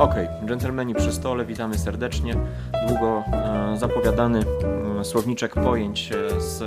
[0.00, 0.28] Okay.
[0.46, 2.34] dżentelmeni przy stole, witamy serdecznie.
[2.88, 4.44] Długo e, zapowiadany
[5.00, 6.62] e, słowniczek pojęć e, z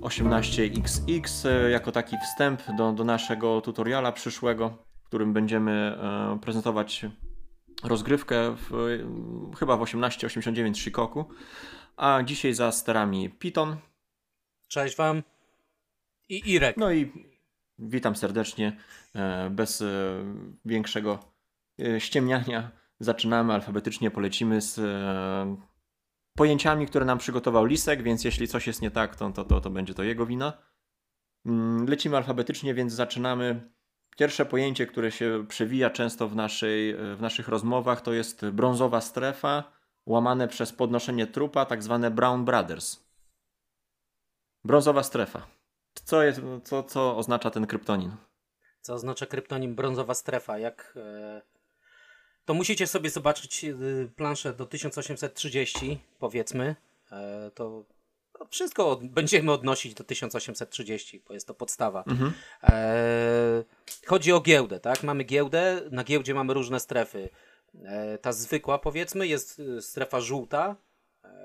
[0.00, 7.06] 18XX e, jako taki wstęp do, do naszego tutoriala przyszłego, w którym będziemy e, prezentować
[7.84, 11.24] rozgrywkę w, e, chyba w 1889 Shikoku.
[11.96, 13.76] A dzisiaj za sterami Piton.
[14.68, 15.22] Cześć Wam.
[16.28, 16.76] I Irek.
[16.76, 17.12] No i
[17.78, 18.76] witam serdecznie.
[19.50, 19.84] Bez
[20.64, 21.33] większego
[21.98, 22.70] ściemniania
[23.00, 24.80] zaczynamy alfabetycznie, polecimy z
[26.36, 29.70] pojęciami, które nam przygotował Lisek, więc jeśli coś jest nie tak, to, to, to, to
[29.70, 30.52] będzie to jego wina.
[31.46, 33.70] Mm, lecimy alfabetycznie, więc zaczynamy.
[34.16, 39.72] Pierwsze pojęcie, które się przewija często w, naszej, w naszych rozmowach, to jest brązowa strefa,
[40.06, 43.04] łamane przez podnoszenie trupa, tak zwane Brown Brothers.
[44.64, 45.46] Brązowa strefa.
[46.04, 48.10] Co, jest, co, co oznacza ten kryptonin?
[48.80, 50.58] Co oznacza kryptonim brązowa strefa?
[50.58, 50.94] Jak.
[50.96, 51.53] E
[52.44, 56.76] to musicie sobie zobaczyć y, planszę do 1830, powiedzmy.
[57.12, 57.84] E, to
[58.50, 62.04] wszystko będziemy odnosić do 1830, bo jest to podstawa.
[62.06, 62.32] Mhm.
[62.62, 63.64] E,
[64.06, 65.02] chodzi o giełdę, tak?
[65.02, 67.28] Mamy giełdę, na giełdzie mamy różne strefy.
[67.84, 70.76] E, ta zwykła, powiedzmy, jest y, strefa żółta,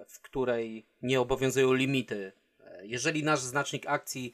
[0.07, 2.31] w której nie obowiązują limity.
[2.81, 4.33] Jeżeli nasz znacznik akcji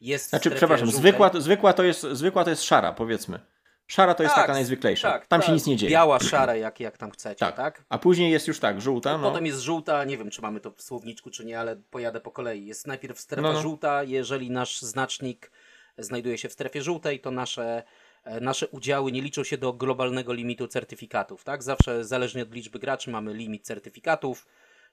[0.00, 0.30] jest.
[0.30, 3.40] Znaczy, przepraszam, żółtej, zwykła, zwykła, to jest, zwykła to jest szara, powiedzmy.
[3.86, 5.10] Szara to jest tak, taka najzwyklejsza.
[5.10, 5.46] Tak, tam tak.
[5.46, 5.90] się nic nie dzieje.
[5.90, 7.56] Biała, szara, jak, jak tam chcecie, tak.
[7.56, 7.84] tak?
[7.88, 9.18] A później jest już tak, żółta.
[9.18, 9.30] No.
[9.30, 12.30] Potem jest żółta, nie wiem czy mamy to w słowniczku, czy nie, ale pojadę po
[12.30, 12.66] kolei.
[12.66, 13.60] Jest najpierw strefa no, no.
[13.60, 15.50] żółta, jeżeli nasz znacznik
[15.98, 17.82] znajduje się w strefie żółtej, to nasze,
[18.24, 21.62] e, nasze udziały nie liczą się do globalnego limitu certyfikatów, tak?
[21.62, 24.46] Zawsze zależnie od liczby graczy mamy limit certyfikatów,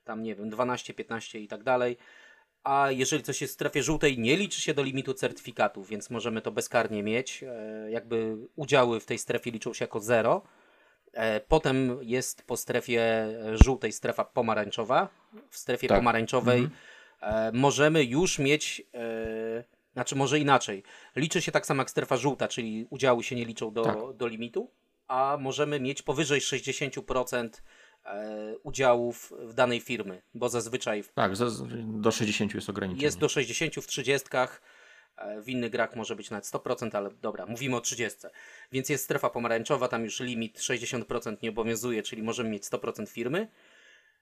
[0.03, 1.97] tam nie wiem, 12, 15 i tak dalej
[2.63, 6.41] a jeżeli coś jest w strefie żółtej, nie liczy się do limitu certyfikatów, więc możemy
[6.41, 7.43] to bezkarnie mieć.
[7.43, 10.41] E, jakby udziały w tej strefie liczą się jako zero.
[11.13, 15.09] E, potem jest po strefie żółtej strefa pomarańczowa.
[15.49, 15.97] W strefie tak.
[15.97, 16.79] pomarańczowej mhm.
[17.21, 18.81] E, możemy już mieć,
[19.93, 20.83] znaczy może inaczej.
[21.15, 23.97] Liczy się tak samo jak strefa żółta, czyli udziały się nie liczą do, tak.
[24.15, 24.71] do limitu,
[25.07, 27.51] a możemy mieć powyżej 60% E,
[28.63, 31.03] udziałów w danej firmy, bo zazwyczaj.
[31.03, 31.31] W, tak,
[31.83, 33.03] do 60 jest ograniczenie.
[33.03, 34.29] Jest do 60 w 30.
[35.17, 38.19] E, w innych grach może być nawet 100%, ale dobra, mówimy o 30.
[38.71, 43.47] Więc jest strefa pomarańczowa, tam już limit 60% nie obowiązuje, czyli możemy mieć 100% firmy.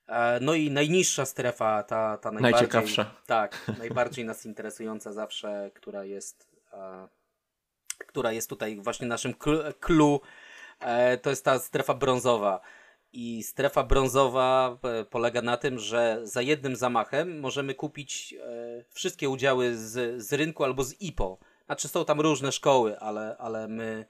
[0.08, 2.62] E, no i najniższa strefa, ta, ta najbardziej.
[2.62, 3.16] Najciekawsza.
[3.26, 6.48] Tak, najbardziej nas interesująca zawsze, która jest,
[8.08, 9.34] która jest tutaj właśnie naszym
[9.80, 10.22] clue,
[11.22, 12.62] to jest ta strefa brązowa.
[13.14, 19.30] I strefa brązowa e, polega na tym, że za jednym zamachem możemy kupić e, wszystkie
[19.30, 21.38] udziały z, z rynku albo z IPO.
[21.66, 24.06] Znaczy są tam różne szkoły, ale, ale my,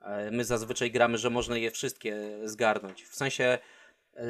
[0.00, 3.04] e, my zazwyczaj gramy, że można je wszystkie zgarnąć.
[3.04, 3.58] W sensie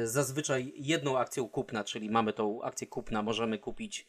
[0.03, 4.07] zazwyczaj jedną akcją kupna, czyli mamy tą akcję kupna, możemy kupić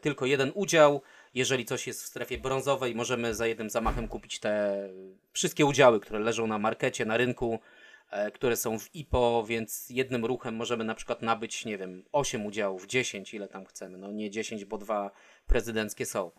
[0.00, 1.02] tylko jeden udział.
[1.34, 4.88] Jeżeli coś jest w strefie brązowej, możemy za jednym zamachem kupić te
[5.32, 7.60] wszystkie udziały, które leżą na markecie, na rynku
[8.34, 12.86] które są w IPO, więc jednym ruchem możemy na przykład nabyć, nie wiem, 8 udziałów,
[12.86, 13.98] 10, ile tam chcemy.
[13.98, 15.10] No nie 10, bo dwa
[15.46, 16.30] prezydenckie są.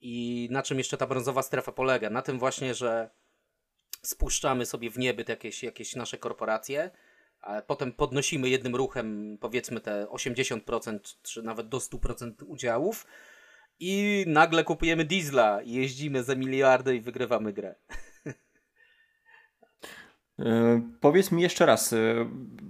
[0.00, 2.10] I na czym jeszcze ta brązowa strefa polega?
[2.10, 3.10] Na tym właśnie, że
[4.02, 6.90] spuszczamy sobie w niebyt jakieś, jakieś nasze korporacje,
[7.40, 13.06] a potem podnosimy jednym ruchem powiedzmy te 80% czy nawet do 100% udziałów
[13.80, 17.74] i nagle kupujemy diesla, jeździmy za miliardy i wygrywamy grę.
[20.42, 21.96] E, powiedz mi jeszcze raz, e,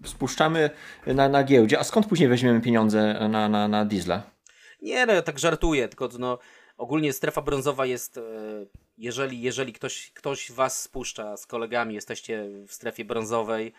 [0.05, 0.71] spuszczamy
[1.07, 4.23] na, na giełdzie, a skąd później weźmiemy pieniądze na, na, na diesla?
[4.83, 6.39] Nie, no tak żartuję, tylko no,
[6.77, 8.23] ogólnie strefa brązowa jest, e,
[8.99, 13.73] jeżeli, jeżeli ktoś, ktoś was spuszcza z kolegami, jesteście w strefie brązowej,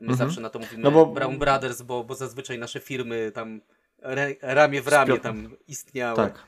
[0.00, 0.28] my mhm.
[0.28, 1.06] zawsze na to mówimy no bo...
[1.06, 3.60] Brown Brothers, bo, bo zazwyczaj nasze firmy tam
[4.42, 6.16] ramię w ramię tam istniały.
[6.16, 6.44] Tak.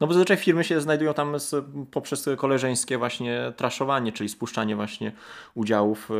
[0.00, 5.12] No bo zazwyczaj firmy się znajdują tam z, poprzez koleżeńskie właśnie traszowanie, czyli spuszczanie właśnie
[5.54, 6.14] udziałów e,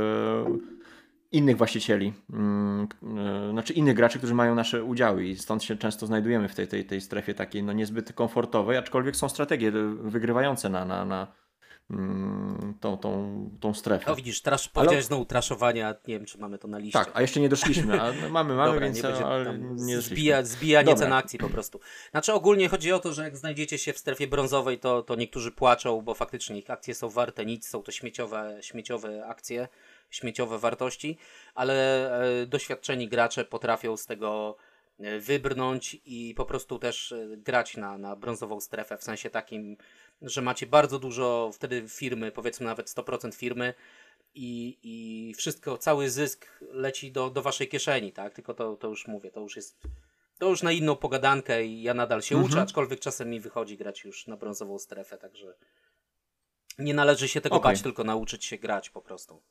[1.33, 2.89] innych właścicieli, mm,
[3.19, 6.69] e, znaczy innych graczy, którzy mają nasze udziały i stąd się często znajdujemy w tej,
[6.69, 9.73] tej, tej strefie takiej no niezbyt komfortowej, aczkolwiek są strategie
[10.03, 11.27] wygrywające na, na, na
[12.81, 14.13] tą, tą, tą strefę.
[14.13, 16.99] O widzisz, trasz, powiedziałeś znowu traszowania, nie wiem czy mamy to na liście.
[16.99, 20.95] Tak, a jeszcze nie doszliśmy, a mamy, mamy, Dobra, więc nie ale nie zbija, Zbijanie
[20.95, 21.81] cen akcji po prostu.
[22.11, 25.53] Znaczy ogólnie chodzi o to, że jak znajdziecie się w strefie brązowej, to, to niektórzy
[25.53, 29.69] płaczą, bo faktycznie ich akcje są warte nic, są to śmieciowe, śmieciowe akcje,
[30.11, 31.19] śmieciowe wartości,
[31.55, 31.75] ale
[32.43, 34.57] e, doświadczeni gracze potrafią z tego
[35.21, 39.77] wybrnąć i po prostu też e, grać na, na brązową strefę, w sensie takim
[40.23, 43.75] że macie bardzo dużo wtedy firmy, powiedzmy nawet 100% firmy,
[44.35, 48.35] i, i wszystko, cały zysk leci do, do waszej kieszeni, tak?
[48.35, 49.79] Tylko to, to już mówię, to już jest
[50.39, 52.53] to już na inną pogadankę i ja nadal się mhm.
[52.53, 55.55] uczę, aczkolwiek czasem mi wychodzi grać już na brązową strefę, także
[56.79, 57.73] nie należy się tego okay.
[57.73, 59.43] bać, tylko nauczyć się grać po prostu.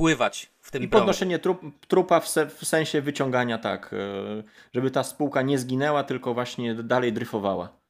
[0.00, 4.42] Pływać w tym I podnoszenie trup, trupa w, se, w, sensie wyciągania, tak, e,
[4.74, 7.80] żeby ta spółka nie zginęła, tylko właśnie dalej dryfowała.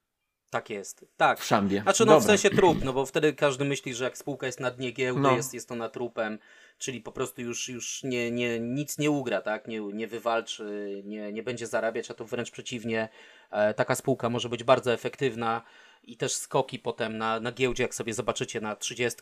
[0.51, 1.41] Tak jest, tak.
[1.41, 1.83] W szambie.
[1.83, 2.21] Znaczy no Dobra.
[2.21, 5.21] w sensie trup, no bo wtedy każdy myśli, że jak spółka jest na dnie giełdy,
[5.21, 5.37] no.
[5.37, 6.39] jest, jest to na trupem,
[6.79, 9.69] czyli po prostu już, już nie, nie, nic nie ugra, tak?
[9.69, 13.09] nie, nie wywalczy, nie, nie będzie zarabiać, a to wręcz przeciwnie,
[13.51, 15.63] e, taka spółka może być bardzo efektywna
[16.05, 19.21] i też skoki potem na, na giełdzie, jak sobie zobaczycie na 30,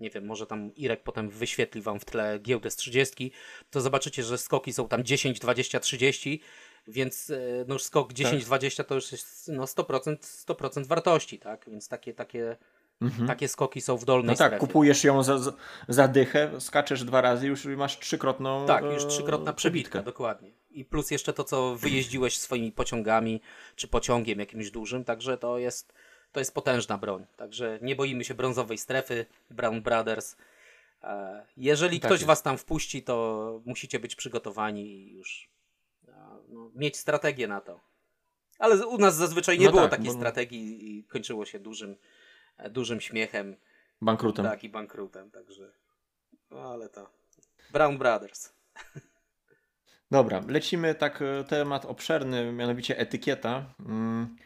[0.00, 3.32] nie wiem, może tam Irek potem wyświetli Wam w tle giełdę z 30,
[3.70, 6.42] to zobaczycie, że skoki są tam 10, 20, 30,
[6.88, 8.86] więc e, no już skok 10-20 tak.
[8.86, 10.16] to już jest no 100%,
[10.46, 11.70] 100% wartości, tak?
[11.70, 12.56] Więc takie, takie,
[13.00, 13.28] mhm.
[13.28, 14.66] takie skoki są w dolnej No tak, strefie.
[14.66, 15.38] kupujesz ją za,
[15.88, 20.50] za dychę, skaczesz dwa razy już masz trzykrotną Tak, już trzykrotna przebitka, dokładnie.
[20.70, 23.40] I plus jeszcze to, co wyjeździłeś swoimi pociągami,
[23.76, 25.92] czy pociągiem jakimś dużym, także to jest,
[26.32, 27.26] to jest potężna broń.
[27.36, 30.36] Także nie boimy się brązowej strefy, Brown Brothers.
[31.02, 32.26] E, jeżeli tak ktoś jest.
[32.26, 35.48] was tam wpuści, to musicie być przygotowani i już
[36.48, 37.80] no, mieć strategię na to.
[38.58, 40.12] Ale u nas zazwyczaj nie no było tak, takiej bo...
[40.12, 41.96] strategii i kończyło się dużym,
[42.56, 43.56] e, dużym śmiechem.
[44.02, 44.44] Bankrutem.
[44.44, 45.70] Tak, i bankrutem, także.
[46.50, 47.10] No, ale to.
[47.72, 48.52] Brown Brothers.
[50.10, 53.74] Dobra, lecimy tak e, temat obszerny, mianowicie etykieta.
[53.80, 54.36] Mm,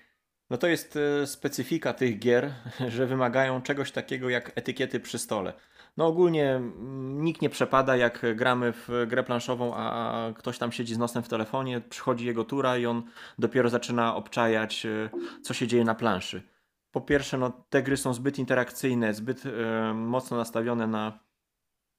[0.53, 2.53] no to jest e, specyfika tych gier,
[2.95, 5.53] że wymagają czegoś takiego jak etykiety przy stole.
[5.97, 6.61] No ogólnie
[6.99, 11.29] nikt nie przepada, jak gramy w grę planszową, a ktoś tam siedzi z nosem w
[11.29, 13.03] telefonie, przychodzi jego tura i on
[13.39, 15.11] dopiero zaczyna obczajać, e,
[15.43, 16.43] co się dzieje na planszy.
[16.91, 21.19] Po pierwsze, no, te gry są zbyt interakcyjne, zbyt e, mocno nastawione na,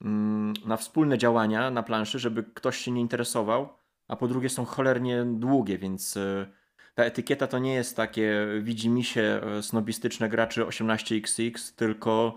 [0.01, 3.69] mm, na wspólne działania na planszy, żeby ktoś się nie interesował,
[4.07, 6.62] a po drugie są cholernie długie, więc e,
[6.93, 12.35] ta etykieta to nie jest takie widzimisię snobistyczne graczy 18xx, tylko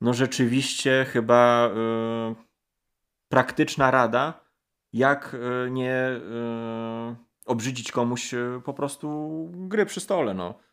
[0.00, 2.34] no rzeczywiście chyba y,
[3.28, 4.44] praktyczna rada,
[4.92, 6.20] jak y, nie
[7.46, 8.34] obrzydzić komuś
[8.64, 10.34] po prostu gry przy stole.
[10.34, 10.68] No.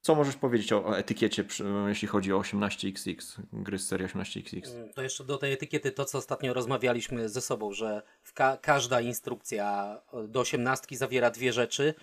[0.00, 1.44] Co możesz powiedzieć o, etykiecie,
[1.88, 4.74] jeśli chodzi o 18XX, gry z serii 18XX?
[4.74, 8.02] Mm, to jeszcze do tej etykiety to, co ostatnio rozmawialiśmy ze sobą, że
[8.34, 9.96] ka każda instrukcja
[10.28, 11.94] do 18 zawiera dwie rzeczy.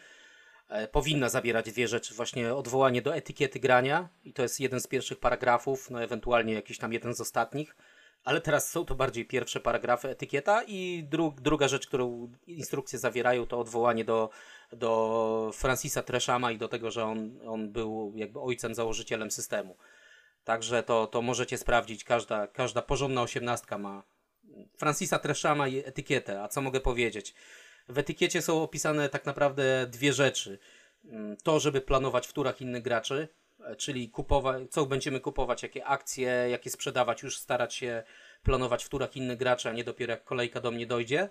[0.69, 4.88] E, powinna zawierać dwie rzeczy, właśnie odwołanie do etykiety grania i to jest jeden z
[4.88, 7.75] pierwszych paragrafów, no ewentualnie jakiś tam jeden z ostatnich,
[8.24, 13.45] ale teraz są to bardziej pierwsze paragrafy etykieta i dru druga rzecz, którą instrukcje zawierają
[13.45, 14.30] to odwołanie do,
[14.71, 19.77] do Francisa Treshama i do tego, że on, on był jakby ojcem, założycielem systemu.
[20.44, 24.04] Także to, to możecie sprawdzić, każda, każda porządna osiemnastka ma
[24.77, 27.33] Francisa Treshama i etykietę, a co mogę powiedzieć?
[27.88, 30.60] W etykiecie są opisane tak naprawdę dwie rzeczy.
[31.06, 33.28] Mm, to, żeby planować w turach innych graczy,
[33.66, 38.04] e, czyli kupować, co będziemy kupować, jakie akcje, jakie sprzedawać, już starać się
[38.44, 41.30] planować w turach innych graczy, a nie dopiero jak kolejka do mnie dojdzie.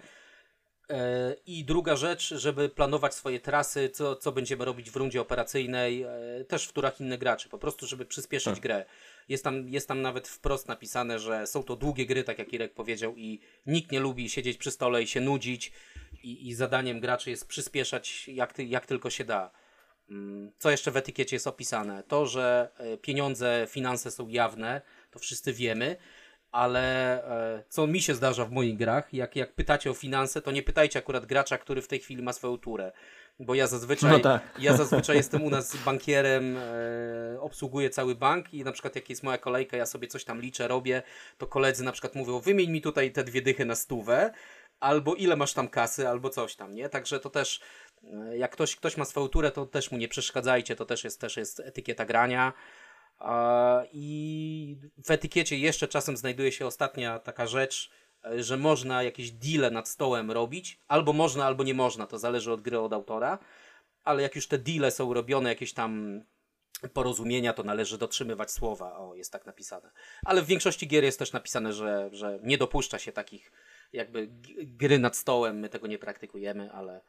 [0.90, 6.02] E, I druga rzecz, żeby planować swoje trasy, co, co będziemy robić w rundzie operacyjnej,
[6.02, 8.62] e, też w turach innych graczy, po prostu, żeby przyspieszyć tak.
[8.62, 8.84] grę.
[9.28, 12.74] Jest tam, jest tam nawet wprost napisane, że są to długie gry, tak jak Irek
[12.74, 15.72] powiedział, i nikt nie lubi siedzieć przy stole i się nudzić
[16.24, 19.50] i, i zadaniem graczy jest przyspieszać jak, ty, jak tylko się da.
[20.10, 22.02] Mm, co jeszcze w etykiecie jest opisane?
[22.02, 25.96] To, że e, pieniądze, finanse są jawne, to wszyscy wiemy,
[26.52, 30.50] ale e, co mi się zdarza w moich grach, jak, jak pytacie o finanse, to
[30.50, 32.92] nie pytajcie akurat gracza, który w tej chwili ma swoją turę.
[33.40, 34.42] Bo ja zazwyczaj, no tak.
[34.58, 39.22] ja zazwyczaj jestem u nas bankierem, e, obsługuję cały bank i na przykład jak jest
[39.22, 41.02] moja kolejka, ja sobie coś tam liczę, robię,
[41.38, 44.32] to koledzy na przykład mówią, wymień mi tutaj te dwie dychy na stówę,
[44.82, 46.88] albo ile masz tam kasy, albo coś tam, nie?
[46.88, 47.60] Także to też,
[48.04, 51.20] e, jak ktoś, ktoś ma swoją turę, to też mu nie przeszkadzajcie, to też jest,
[51.20, 52.52] też jest etykieta grania.
[53.92, 57.90] I w etykiecie jeszcze czasem znajduje się ostatnia taka rzecz,
[58.24, 62.52] e, że można jakieś deale nad stołem robić, albo można, albo nie można, to zależy
[62.52, 63.38] od gry, od autora,
[64.04, 66.22] ale jak już te deale są robione, jakieś tam
[66.92, 69.90] porozumienia, to należy dotrzymywać słowa, o, jest tak napisane.
[70.24, 73.52] Ale w większości gier jest też napisane, że, że nie dopuszcza się takich
[73.92, 74.28] jakby
[74.62, 77.00] gry nad stołem, my tego nie praktykujemy, ale,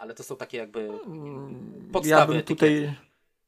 [0.00, 2.94] ale to są takie jakby mm, podstawy Ja bym tutaj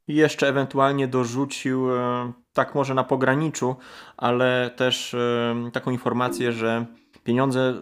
[0.09, 3.77] jeszcze ewentualnie dorzucił, e, tak może na pograniczu,
[4.17, 6.87] ale też e, taką informację, że
[7.25, 7.75] pieniądze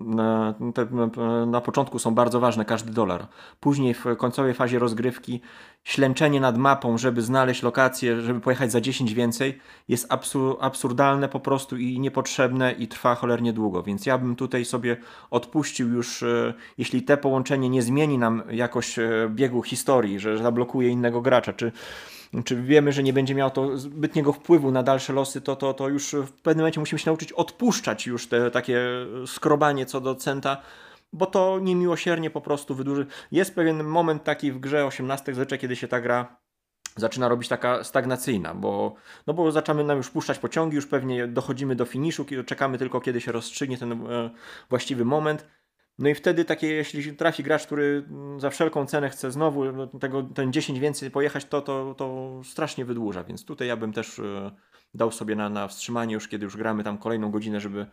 [0.00, 0.54] na,
[1.46, 3.26] na początku są bardzo ważne, każdy dolar.
[3.60, 5.40] Później w końcowej fazie rozgrywki
[5.84, 11.40] ślęczenie nad mapą, żeby znaleźć lokację, żeby pojechać za 10 więcej, jest absur absurdalne po
[11.40, 13.82] prostu i niepotrzebne i trwa cholernie długo.
[13.82, 14.96] Więc ja bym tutaj sobie
[15.30, 20.88] odpuścił już, e, jeśli te połączenie nie zmieni nam jakoś e, biegu historii, że zablokuje
[20.88, 21.72] innego gracza, czy
[22.44, 25.88] czy wiemy, że nie będzie miał to zbytniego wpływu na dalsze losy, to, to, to
[25.88, 28.80] już w pewnym momencie musimy się nauczyć odpuszczać już te takie
[29.26, 30.62] skrobanie co do centa,
[31.12, 33.06] bo to niemiłosiernie po prostu wydłuży.
[33.32, 36.36] Jest pewien moment taki w grze 18 zazwyczaj, kiedy się ta gra
[36.96, 38.94] zaczyna robić taka stagnacyjna, bo,
[39.26, 43.20] no bo zaczynamy nam już puszczać pociągi, już pewnie dochodzimy do finiszu, czekamy tylko kiedy
[43.20, 44.30] się rozstrzygnie ten e,
[44.70, 45.46] właściwy moment
[45.98, 48.04] no i wtedy takie, jeśli trafi gracz, który
[48.36, 52.84] za wszelką cenę chce znowu no, tego, ten 10 więcej pojechać, to, to, to strasznie
[52.84, 54.50] wydłuża, więc tutaj ja bym też e,
[54.94, 57.86] dał sobie na, na wstrzymanie już, kiedy już gramy tam kolejną godzinę, żeby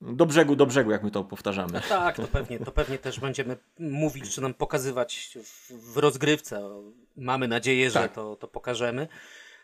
[0.00, 1.72] do brzegu, do brzegu, jak my to powtarzamy.
[1.72, 5.38] No tak, to pewnie, to pewnie też będziemy mówić, czy nam pokazywać
[5.70, 6.70] w, rozgrywce.
[7.16, 8.12] Mamy nadzieję, że tak.
[8.12, 9.08] to, to pokażemy.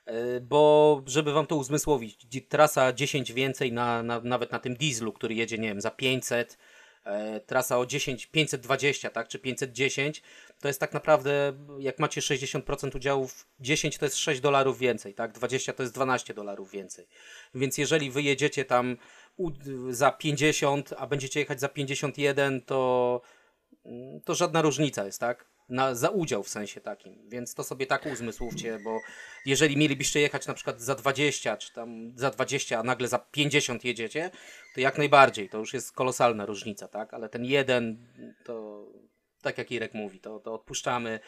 [0.06, 5.12] E, bo żeby wam to uzmysłowić, trasa 10 więcej na, na, nawet na tym dieslu,
[5.12, 6.56] który jedzie, nie wiem, za 500, E,
[7.46, 10.22] trasa o 10, 520, tak, czy 510,
[10.60, 15.32] to jest tak naprawdę, jak macie 60% udziałów, 10 to jest 6 dolarów więcej, tak,
[15.32, 17.06] 20 to jest 12 dolarów więcej.
[17.54, 18.96] Więc jeżeli wy jedziecie tam
[19.90, 23.20] za 50, a będziecie jechać za 51, to,
[24.24, 25.53] to żadna różnica jest, tak?
[25.68, 27.28] Na, za udział w sensie takim.
[27.28, 29.00] Więc to sobie tak uzmysłówcie, bo
[29.46, 33.84] jeżeli mielibyście jechać na przykład za 20, czy tam za 20, a nagle za 50
[33.84, 34.30] jedziecie,
[34.74, 37.14] to jak najbardziej, to już jest kolosalna różnica, tak?
[37.14, 38.06] Ale ten jeden,
[38.44, 38.86] to
[39.42, 41.20] tak jak Irek mówi, to, to odpuszczamy.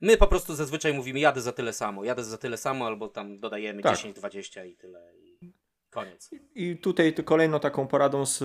[0.00, 3.38] My po prostu zazwyczaj mówimy, jadę za tyle samo, jadę za tyle samo, albo tam
[3.38, 3.96] dodajemy tak.
[3.96, 5.12] 10, 20 i tyle.
[5.14, 5.52] I
[5.90, 6.30] koniec.
[6.54, 8.44] I tutaj kolejną taką poradą z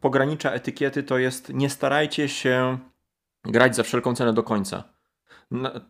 [0.00, 2.78] pogranicza etykiety to jest nie starajcie się
[3.46, 4.84] grać za wszelką cenę do końca.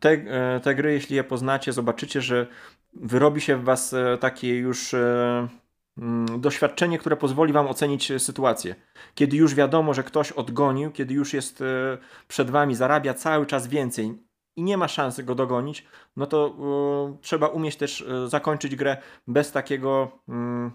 [0.00, 2.46] Te, e, te gry, jeśli je poznacie, zobaczycie, że
[2.94, 5.48] wyrobi się w Was e, takie już e,
[5.98, 8.74] mm, doświadczenie, które pozwoli Wam ocenić sytuację.
[9.14, 11.64] Kiedy już wiadomo, że ktoś odgonił, kiedy już jest
[12.28, 14.18] przed Wami, zarabia cały czas więcej
[14.56, 15.86] i nie ma szansy go dogonić,
[16.16, 16.56] no to
[17.20, 18.96] trzeba umieć też zakończyć grę
[19.26, 20.72] bez takiego mm,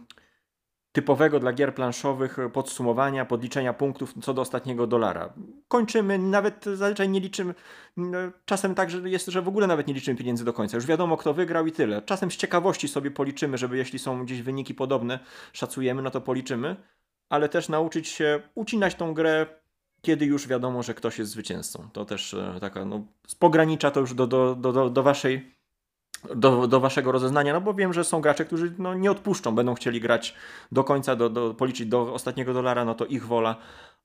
[0.92, 5.34] typowego dla gier planszowych podsumowania, podliczenia punktów co do ostatniego dolara.
[5.68, 7.56] Kończymy, nawet zazwyczaj nie liczymy,
[7.98, 10.78] no, czasem tak, że jest, że w ogóle nawet nie liczymy pieniędzy do końca.
[10.78, 12.02] Już wiadomo, kto wygrał i tyle.
[12.02, 15.20] Czasem z ciekawości sobie policzymy, żeby jeśli są gdzieś wyniki podobne,
[15.54, 16.76] szacujemy, no to policzymy,
[17.30, 19.62] ale też nauczyć się ucinać tą grę
[20.02, 21.90] kiedy już wiadomo, że ktoś jest zwycięzcą.
[21.94, 25.56] To też e, taka, no, z pogranicza to już do, do, do, do waszej
[26.36, 29.74] do, do waszego rozeznania, no bo wiem, że są gracze, którzy no, nie odpuszczą, będą
[29.74, 30.36] chcieli grać
[30.72, 33.56] do końca, do, do, policzyć do ostatniego dolara, no to ich wola,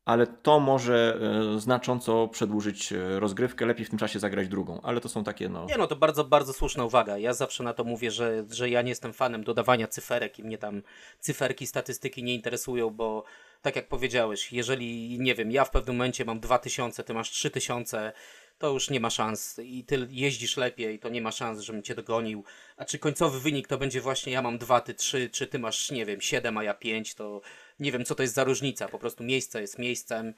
[0.04, 1.18] ale to może
[1.54, 5.48] e, znacząco przedłużyć e, rozgrywkę, lepiej w tym czasie zagrać drugą, ale to są takie
[5.48, 5.66] no...
[5.66, 7.18] Nie no, to bardzo, bardzo słuszna uwaga.
[7.18, 10.58] Ja zawsze na to mówię, że, że ja nie jestem fanem dodawania cyferek i mnie
[10.58, 10.82] tam
[11.20, 13.24] cyferki, statystyki nie interesują, bo
[13.62, 18.12] tak jak powiedziałeś, jeżeli, nie wiem, ja w pewnym momencie mam 2000, ty masz 3000,
[18.58, 21.94] to już nie ma szans i ty jeździsz lepiej, to nie ma szans, żebym cię
[21.94, 22.44] dogonił.
[22.76, 25.90] A czy końcowy wynik to będzie właśnie ja mam 2, ty 3, czy ty masz,
[25.90, 27.40] nie wiem, 7, a ja 5, to
[27.80, 28.88] nie wiem, co to jest za różnica.
[28.88, 30.34] Po prostu miejsce jest miejscem.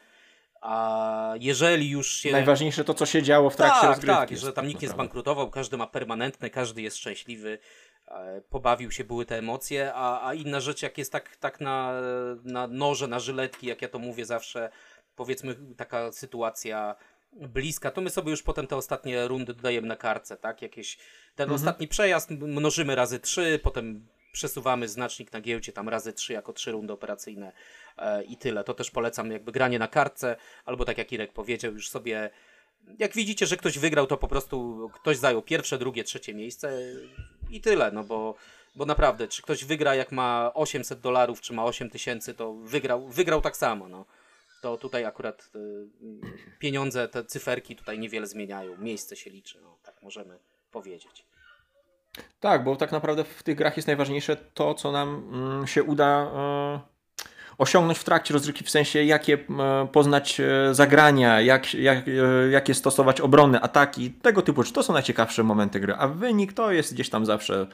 [0.61, 2.33] A jeżeli już się.
[2.33, 4.35] Najważniejsze to, co się działo w trakcie tak, rozgrywki.
[4.35, 7.59] Tak, że tam nikt nie zbankrutował, każdy ma permanentne, każdy jest szczęśliwy,
[8.09, 11.93] e, pobawił się, były te emocje, a, a inna rzecz, jak jest tak, tak na,
[12.45, 14.71] na noże, na żyletki, jak ja to mówię zawsze,
[15.17, 16.97] powiedzmy taka sytuacja
[17.32, 20.62] bliska, to my sobie już potem te ostatnie rundy dodajemy na kartce, tak?
[20.62, 20.99] Jakieś,
[21.37, 21.54] ten mhm.
[21.54, 26.73] ostatni przejazd mnożymy razy trzy, potem przesuwamy znacznik na giełdzie tam razy trzy jako trzy
[26.73, 27.52] rundy operacyjne
[27.99, 28.64] e, i tyle.
[28.64, 32.30] To też polecam jakby granie na kartce, albo tak jak Irek powiedział, już sobie
[32.99, 36.80] jak widzicie, że ktoś wygrał, to po prostu ktoś zajął pierwsze, drugie, trzecie miejsce
[37.50, 38.35] i tyle, no bo,
[38.76, 43.08] bo naprawdę, czy ktoś wygra jak ma 800 dolarów, czy ma 8 tysięcy, to wygrał,
[43.08, 44.04] wygrał tak samo, no
[44.61, 48.77] to tutaj akurat y, pieniądze, te cyferki tutaj niewiele zmieniają.
[48.77, 50.38] Miejsce się liczy, no, tak możemy
[50.71, 51.25] powiedzieć.
[52.41, 56.31] Tak, bo tak naprawdę w tych grach jest najważniejsze to, co nam mm, się uda
[56.77, 57.19] y,
[57.59, 59.47] osiągnąć w trakcie rozgrywki, w sensie jakie y,
[59.93, 60.41] poznać
[60.73, 62.05] zagrania, jak, jak,
[62.50, 64.65] jakie stosować obrony, ataki, tego typu.
[64.65, 67.67] Czy to są najciekawsze momenty gry, a wynik to jest gdzieś tam zawsze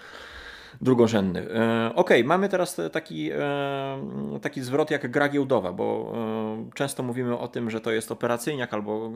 [0.80, 1.50] drugorzędny.
[1.50, 7.38] E, ok, mamy teraz taki, e, taki zwrot jak gra giełdowa, bo e, często mówimy
[7.38, 9.12] o tym, że to jest operacyjniak albo,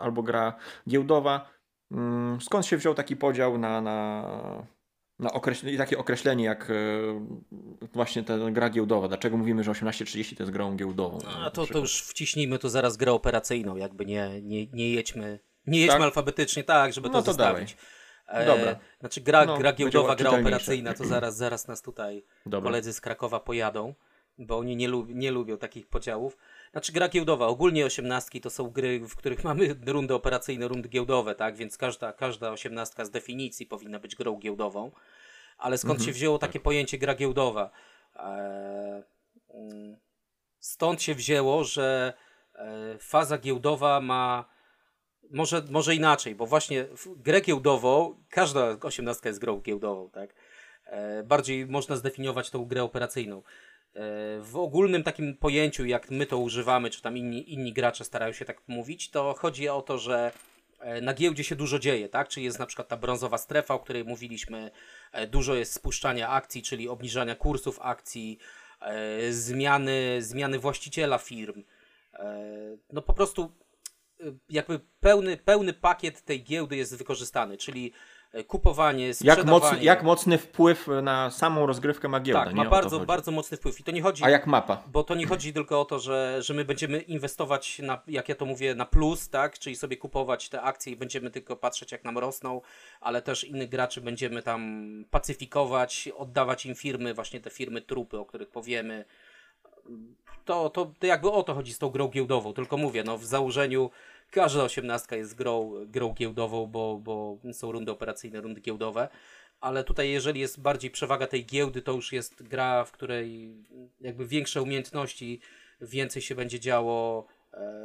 [0.00, 0.54] albo gra
[0.88, 1.50] giełdowa.
[1.92, 4.24] Mm, skąd się wziął taki podział na, na,
[5.18, 5.30] na
[5.78, 6.72] takie określenie jak
[7.92, 9.08] właśnie ta gra giełdowa.
[9.08, 11.18] Dlaczego mówimy, że 18.30 to jest grą giełdową?
[11.44, 15.80] A to, to już wciśnijmy tu zaraz grę operacyjną, jakby nie, nie, nie jedźmy, nie
[15.80, 16.02] jedźmy tak?
[16.02, 17.72] alfabetycznie tak, żeby no to, to zostawić.
[17.72, 17.97] E,
[18.28, 18.76] Dobra.
[19.00, 22.68] Znaczy gra, no, gra giełdowa, gra operacyjna, to zaraz, zaraz nas tutaj Dobra.
[22.70, 23.94] koledzy z Krakowa pojadą,
[24.38, 26.36] bo oni nie, lub, nie lubią takich podziałów.
[26.72, 31.34] Znaczy gra giełdowa, ogólnie osiemnastki to są gry, w których mamy rundy operacyjne, rundy giełdowe,
[31.34, 31.56] tak?
[31.56, 34.90] Więc każda, każda osiemnastka z definicji powinna być grą giełdową.
[35.58, 36.62] Ale skąd mhm, się wzięło takie tak.
[36.62, 37.70] pojęcie gra giełdowa?
[38.16, 39.02] Eee,
[40.58, 42.12] stąd się wzięło, że
[42.54, 44.57] e, faza giełdowa ma
[45.30, 50.34] może, może inaczej, bo właśnie grę giełdową, każda osiemnastka jest grą giełdową, tak?
[50.84, 53.38] E, bardziej można zdefiniować tą grę operacyjną.
[53.38, 53.42] E,
[54.40, 58.44] w ogólnym takim pojęciu, jak my to używamy, czy tam inni, inni gracze starają się
[58.44, 60.32] tak mówić, to chodzi o to, że
[60.80, 62.28] e, na giełdzie się dużo dzieje, tak?
[62.28, 64.70] Czyli jest na przykład ta brązowa strefa, o której mówiliśmy,
[65.28, 68.38] dużo jest spuszczania akcji, czyli obniżania kursów akcji,
[69.30, 71.62] zmiany, zmiany właściciela firm.
[72.92, 73.52] No po prostu
[74.48, 77.92] jakby pełny, pełny pakiet tej giełdy jest wykorzystany, czyli
[78.32, 79.52] E, kupowanie, sprzedawanie.
[79.52, 82.44] Jak, moc, jak mocny wpływ na samą rozgrywkę ma giełda?
[82.44, 83.80] Tak, ma bardzo, bardzo mocny wpływ.
[83.80, 84.24] I to nie chodzi.
[84.24, 84.82] A jak mapa?
[84.86, 88.34] Bo to nie chodzi tylko o to, że, że my będziemy inwestować, na, jak ja
[88.34, 89.58] to mówię, na plus, tak?
[89.58, 92.60] Czyli sobie kupować te akcje i będziemy tylko patrzeć, jak nam rosną,
[93.00, 98.24] ale też innych graczy będziemy tam pacyfikować, oddawać im firmy, właśnie te firmy trupy, o
[98.24, 99.04] których powiemy.
[100.44, 102.54] To, to, to jakby o to chodzi z tą grą giełdową.
[102.54, 103.90] Tylko mówię, no w założeniu
[104.30, 109.08] Każda osiemnastka jest grą, grą giełdową, bo, bo są rundy operacyjne, rundy giełdowe.
[109.60, 113.54] Ale tutaj, jeżeli jest bardziej przewaga tej giełdy, to już jest gra, w której
[114.00, 115.40] jakby większe umiejętności,
[115.80, 117.84] więcej się będzie działo e,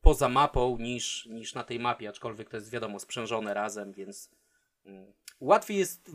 [0.00, 4.30] poza mapą niż, niż na tej mapie, aczkolwiek to jest wiadomo sprzężone razem, więc
[4.86, 6.10] mm, łatwiej jest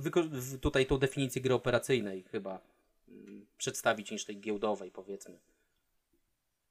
[0.62, 2.60] tutaj tą definicję gry operacyjnej chyba
[3.58, 5.40] przedstawić niż tej giełdowej, powiedzmy.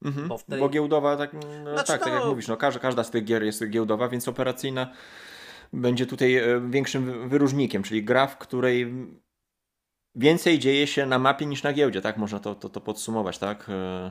[0.05, 0.61] Mhm, bo, tej...
[0.61, 2.07] bo, giełdowa, tak, no, znaczy, tak, no...
[2.07, 4.93] tak jak mówisz, no, każda, każda z tych gier jest giełdowa, więc operacyjna
[5.73, 8.95] będzie tutaj e, większym wyróżnikiem, czyli gra, w której
[10.15, 12.17] więcej dzieje się na mapie niż na giełdzie, tak?
[12.17, 13.67] Można to, to, to podsumować, tak?
[13.69, 14.11] E,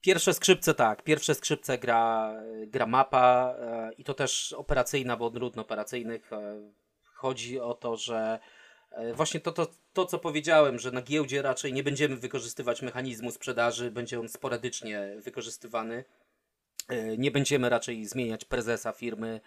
[0.00, 2.34] pierwsze skrzypce tak, pierwsze skrzypce gra,
[2.66, 6.30] gra mapa e, i to też operacyjna, bo od rund operacyjnych
[7.04, 8.38] chodzi o to, że
[9.14, 13.90] właśnie to, to, to, co powiedziałem, że na giełdzie raczej nie będziemy wykorzystywać mechanizmu sprzedaży,
[13.90, 16.04] będzie on sporadycznie wykorzystywany.
[16.88, 19.40] E, nie będziemy raczej zmieniać prezesa firmy.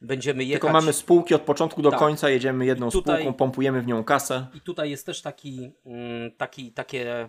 [0.00, 0.60] Będziemy jechać...
[0.60, 1.98] Tylko mamy spółki od początku do tak.
[1.98, 4.46] końca, jedziemy jedną tutaj, spółką, pompujemy w nią kasę.
[4.54, 7.28] I tutaj jest też taki, mm, taki takie e,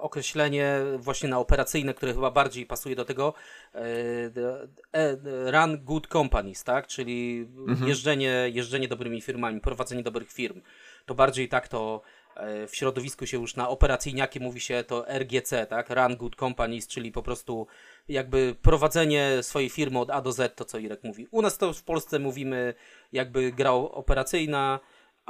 [0.00, 3.34] określenie właśnie na operacyjne, które chyba bardziej pasuje do tego
[3.74, 3.80] e,
[4.92, 5.16] e,
[5.50, 6.86] run good companies, tak?
[6.86, 7.88] Czyli mhm.
[7.88, 10.60] jeżdżenie, jeżdżenie dobrymi firmami, prowadzenie dobrych firm.
[11.06, 12.02] To bardziej tak to
[12.36, 15.90] e, w środowisku się już na operacyjniaki mówi się to RGC, tak?
[15.90, 17.66] Run good companies, czyli po prostu
[18.08, 21.26] jakby prowadzenie swojej firmy od A do Z, to co Irek mówi.
[21.30, 22.74] U nas to w Polsce mówimy
[23.12, 24.80] jakby gra operacyjna,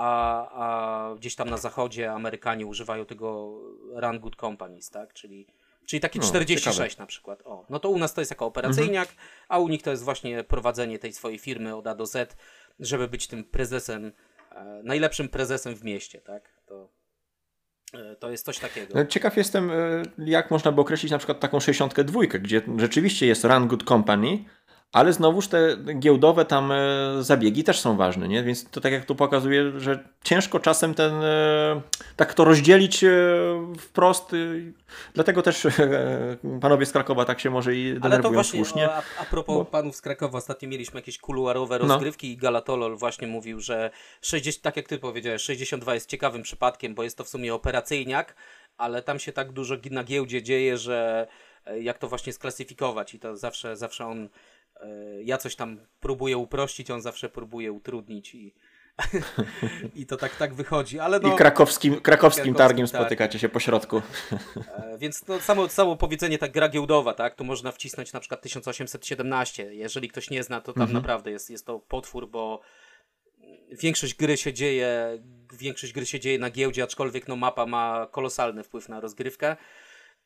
[0.00, 3.58] a, a gdzieś tam na zachodzie Amerykanie używają tego
[3.94, 5.12] Run Good Companies, tak?
[5.12, 5.46] Czyli,
[5.86, 7.02] czyli taki no, 46 ciekawe.
[7.02, 7.42] na przykład.
[7.44, 9.28] O, no to u nas to jest jako operacyjniak, mhm.
[9.48, 12.36] a u nich to jest właśnie prowadzenie tej swojej firmy od A do Z,
[12.80, 14.12] żeby być tym prezesem,
[14.52, 16.52] e, najlepszym prezesem w mieście, tak?
[16.66, 16.88] To,
[17.94, 18.94] e, to jest coś takiego.
[18.94, 23.44] No, ciekaw jestem, e, jak można by określić na przykład taką 62, gdzie rzeczywiście jest
[23.44, 24.44] Run Good Company,
[24.92, 26.76] ale znowuż te giełdowe tam e,
[27.20, 28.42] zabiegi też są ważne, nie?
[28.42, 31.80] Więc to tak jak tu pokazuje, że ciężko czasem ten e,
[32.16, 33.10] tak to rozdzielić e,
[33.78, 34.32] wprost.
[35.14, 35.66] Dlatego też
[36.60, 38.90] panowie z Krakowa tak się może i denerwują Ale to właśnie, słusznie.
[38.90, 39.64] A, a propos bo...
[39.64, 41.86] panów z Krakowa, ostatnio mieliśmy jakieś kuluarowe no.
[41.88, 42.32] rozgrywki no.
[42.32, 43.90] i Galatolol właśnie mówił, że
[44.22, 48.34] 60, tak jak ty powiedziałeś, 62 jest ciekawym przypadkiem, bo jest to w sumie operacyjniak,
[48.78, 51.26] ale tam się tak dużo na giełdzie dzieje, że
[51.80, 54.28] jak to właśnie sklasyfikować i to zawsze, zawsze on
[55.24, 58.54] ja coś tam próbuję uprościć, on zawsze próbuje utrudnić i,
[60.00, 60.98] i to tak tak wychodzi.
[60.98, 63.00] Ale no, I krakowskim, krakowskim targiem tak.
[63.00, 64.02] spotykacie się po środku.
[64.56, 68.42] E, więc no, samo, samo powiedzenie tak gra giełdowa, tak, tu można wcisnąć na przykład
[68.42, 69.74] 1817.
[69.74, 70.98] Jeżeli ktoś nie zna, to tam mhm.
[70.98, 72.60] naprawdę jest, jest to potwór, bo
[73.72, 75.18] większość gry się dzieje,
[75.58, 79.56] większość gry się dzieje na giełdzie, aczkolwiek no, mapa ma kolosalny wpływ na rozgrywkę.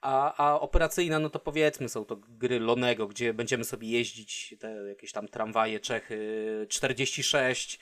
[0.04, 4.68] A, a operacyjna, no to powiedzmy, są to gry Lonego, gdzie będziemy sobie jeździć, te
[4.70, 6.18] jakieś tam tramwaje Czechy
[6.68, 7.78] 46,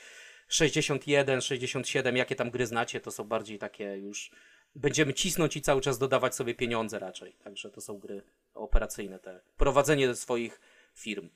[0.49, 4.31] 61, 67, jakie tam gry znacie, to są bardziej takie już.
[4.75, 7.33] Będziemy cisnąć i cały czas dodawać sobie pieniądze raczej.
[7.33, 8.23] Także to są gry
[8.55, 10.61] operacyjne, te prowadzenie swoich
[10.95, 11.29] firm.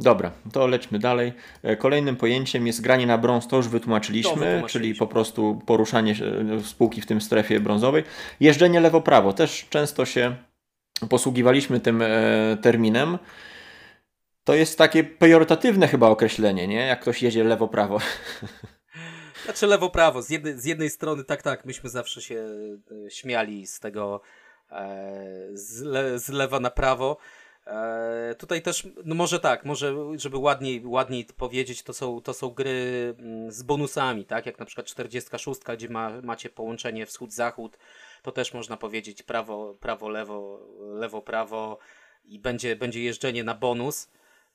[0.00, 1.32] Dobra, to lećmy dalej.
[1.62, 6.14] E, kolejnym pojęciem jest granie na brąz, to już wytłumaczyliśmy, czyli po prostu poruszanie
[6.56, 8.04] e, spółki w tym strefie brązowej.
[8.40, 10.36] Jeżdżenie lewo-prawo, też często się
[11.08, 12.08] posługiwaliśmy tym e,
[12.62, 13.18] terminem.
[14.44, 16.86] To jest takie pejoratywne chyba określenie, nie?
[16.86, 17.98] Jak ktoś jedzie lewo-prawo.
[19.44, 20.22] Znaczy lewo-prawo.
[20.22, 22.46] Z jednej, z jednej strony tak, tak, myśmy zawsze się
[23.08, 24.20] śmiali z tego
[25.52, 27.16] z, le, z lewa na prawo.
[27.68, 32.50] E, tutaj też, no może tak, może żeby ładniej, ładniej powiedzieć, to są, to są
[32.50, 34.46] gry mm, z bonusami, tak?
[34.46, 37.78] Jak na przykład 46, gdzie ma, macie połączenie wschód-zachód,
[38.22, 41.78] to też można powiedzieć prawo, prawo, lewo, lewo, prawo
[42.24, 44.10] i będzie, będzie jeżdżenie na bonus.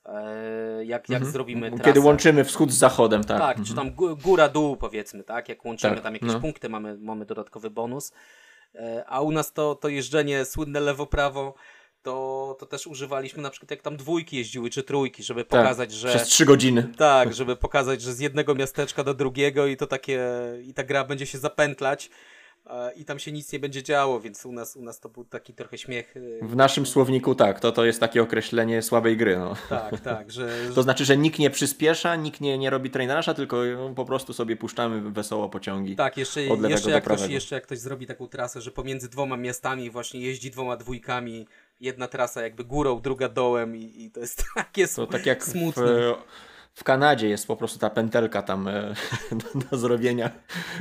[0.06, 1.32] E, jak, jak mhm.
[1.32, 1.84] zrobimy trasę.
[1.84, 3.40] Kiedy łączymy wschód z zachodem, tak.
[3.40, 3.66] Tak, mhm.
[3.66, 5.50] czy tam góra-dół powiedzmy, tak?
[5.50, 6.40] Jak łączymy tak, tam jakieś no.
[6.40, 8.12] punkty, mamy, mamy dodatkowy bonus.
[8.76, 11.54] E, a u nas to, to jeżdżenie słynne lewo-prawo
[12.04, 15.92] to, to też używaliśmy na przykład jak tam dwójki jeździły, czy trójki, żeby tak, pokazać,
[15.92, 16.10] że...
[16.10, 16.90] Przez trzy godziny.
[16.98, 20.22] Tak, żeby pokazać, że z jednego miasteczka do drugiego i to takie...
[20.64, 22.10] i ta gra będzie się zapętlać
[22.96, 25.54] i tam się nic nie będzie działo, więc u nas, u nas to był taki
[25.54, 26.18] trochę śmiech.
[26.18, 29.38] Y, w naszym słowniku tak, to, to jest takie określenie słabej gry.
[29.38, 29.56] No.
[29.70, 30.32] Tak, tak.
[30.32, 33.62] Że, to znaczy, że nikt nie przyspiesza, nikt nie, nie robi traineraża, tylko
[33.96, 35.96] po prostu sobie puszczamy wesoło pociągi.
[35.96, 39.90] Tak, jeszcze, jeszcze, jak ktoś, jeszcze jak ktoś zrobi taką trasę, że pomiędzy dwoma miastami
[39.90, 41.48] właśnie jeździ dwoma dwójkami,
[41.80, 45.84] jedna trasa jakby górą, druga dołem i, i to jest takie to tak jak smutne.
[45.84, 46.16] W,
[46.74, 48.94] w Kanadzie jest po prostu ta pętelka tam e,
[49.72, 50.30] do, zrobienia,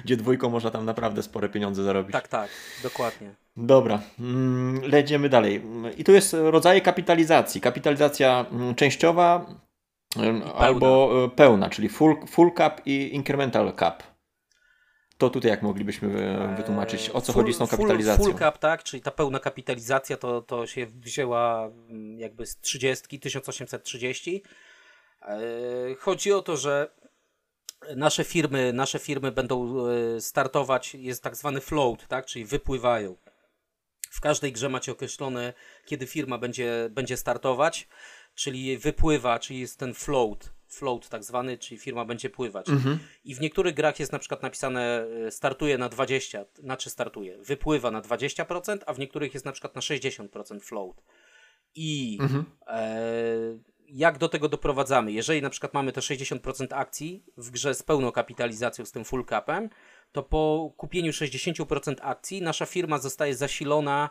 [0.04, 2.12] gdzie dwójką można tam naprawdę spore pieniądze zarobić.
[2.12, 2.50] Tak, tak,
[2.82, 3.34] dokładnie.
[3.56, 5.62] Dobra, mm, lecimy dalej.
[5.96, 7.60] I tu jest rodzaje kapitalizacji.
[7.60, 9.46] Kapitalizacja mm, częściowa
[10.56, 14.11] albo e, pełna, czyli full, full cap i incremental cap.
[15.22, 18.24] To tutaj jak moglibyśmy e, wytłumaczyć, o co full, chodzi z tą kapitalizacją?
[18.24, 22.60] Full, full cap, tak, czyli ta pełna kapitalizacja to, to się wzięła mm, jakby z
[22.60, 24.42] 30, 1830
[25.22, 25.38] E,
[25.98, 26.90] chodzi o to, że
[27.96, 32.26] nasze firmy, nasze firmy będą e, startować, jest tak zwany float, tak?
[32.26, 33.16] czyli wypływają.
[34.10, 35.52] W każdej grze macie określone,
[35.86, 37.88] kiedy firma będzie, będzie startować,
[38.34, 42.68] czyli wypływa, czyli jest ten float, float tak zwany, czyli firma będzie pływać.
[42.68, 42.98] Mhm.
[43.24, 47.90] I w niektórych grach jest na przykład napisane e, startuje na 20, znaczy startuje, wypływa
[47.90, 51.02] na 20%, a w niektórych jest na przykład na 60% float.
[51.74, 52.44] I mhm.
[52.66, 55.12] e, jak do tego doprowadzamy?
[55.12, 59.24] Jeżeli na przykład mamy te 60% akcji w grze z pełną kapitalizacją, z tym full
[59.24, 59.70] capem,
[60.12, 64.10] to po kupieniu 60% akcji nasza firma zostaje zasilona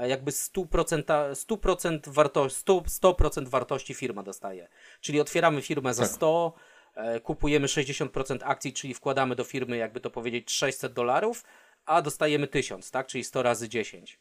[0.00, 4.68] jakby 100%, 100% wartości, 100%, 100% wartości firma dostaje.
[5.00, 6.12] Czyli otwieramy firmę za tak.
[6.12, 6.52] 100,
[6.94, 11.44] e, kupujemy 60% akcji, czyli wkładamy do firmy, jakby to powiedzieć, 600 dolarów,
[11.86, 13.06] a dostajemy 1000, tak?
[13.06, 14.18] Czyli 100 razy 10.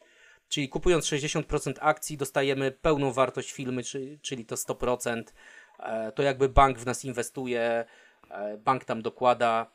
[0.49, 3.81] Czyli kupując 60% akcji dostajemy pełną wartość firmy,
[4.21, 5.23] czyli to 100%.
[5.79, 7.85] E, to jakby bank w nas inwestuje,
[8.31, 9.71] e, bank tam dokłada,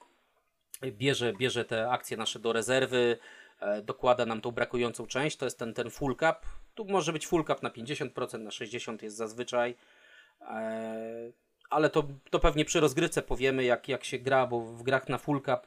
[0.83, 3.36] bierze, bierze te akcje nasze do rezerwy, e,
[3.83, 6.47] dokłada nam tą brakującą część, to jest ten, ten full cap.
[6.75, 9.75] Tu może być full cap na 50%, na 60% jest zazwyczaj,
[11.71, 15.19] ale to, to pewnie przy rozgrywce powiemy, jak, jak się gra, bo w grach na
[15.19, 15.67] full cap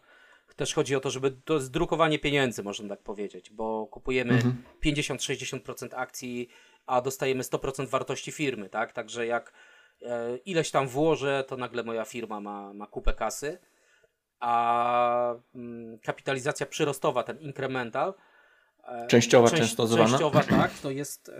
[0.60, 4.63] też chodzi o to, żeby to jest drukowanie pieniędzy, można tak powiedzieć, bo kupujemy mhm.
[4.86, 6.49] 50-60% akcji,
[6.86, 8.93] a dostajemy 100% wartości firmy, tak?
[8.93, 9.54] Także jak
[10.02, 13.58] e, ileś tam włożę, to nagle moja firma ma, ma kupę kasy,
[14.39, 18.13] a mm, kapitalizacja przyrostowa, ten incremental,
[18.84, 20.10] e, Częściowa część, często zwana.
[20.10, 20.71] Częściowa, tak.
[20.80, 21.34] To jest e,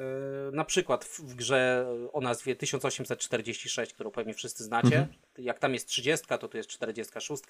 [0.52, 4.98] na przykład w, w, grze o nazwie 1846, którą pewnie wszyscy znacie.
[4.98, 5.08] Mhm.
[5.38, 7.44] Jak tam jest 30, to tu jest 46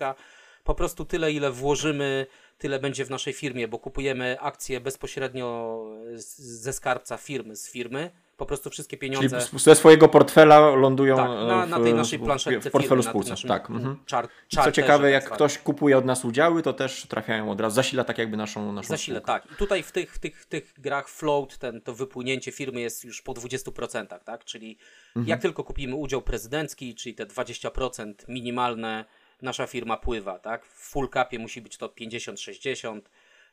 [0.63, 5.85] po prostu tyle, ile włożymy, tyle będzie w naszej firmie, bo kupujemy akcje bezpośrednio
[6.15, 8.11] ze skarbca firmy, z firmy.
[8.39, 9.41] Po prostu wszystkie pieniądze.
[9.41, 13.35] Czyli ze swojego portfela lądują tak, na, na tej naszej planszetce w portfelu spółce.
[13.47, 13.69] Tak.
[13.69, 13.97] Mhm.
[14.05, 17.75] Czar, Co ciekawe, jak tak ktoś kupuje od nas udziały, to też trafiają od razu.
[17.75, 19.41] Zasila tak jakby naszą, naszą Zasila, spółkę.
[19.41, 19.51] tak.
[19.51, 23.05] I tutaj w tych, w tych, w tych grach float, ten, to wypłynięcie firmy jest
[23.05, 24.45] już po 20%, tak?
[24.45, 25.27] Czyli mhm.
[25.27, 29.05] jak tylko kupimy udział prezydencki, czyli te 20% minimalne
[29.41, 30.65] nasza firma pływa, tak?
[30.65, 33.01] W full capie musi być to 50-60,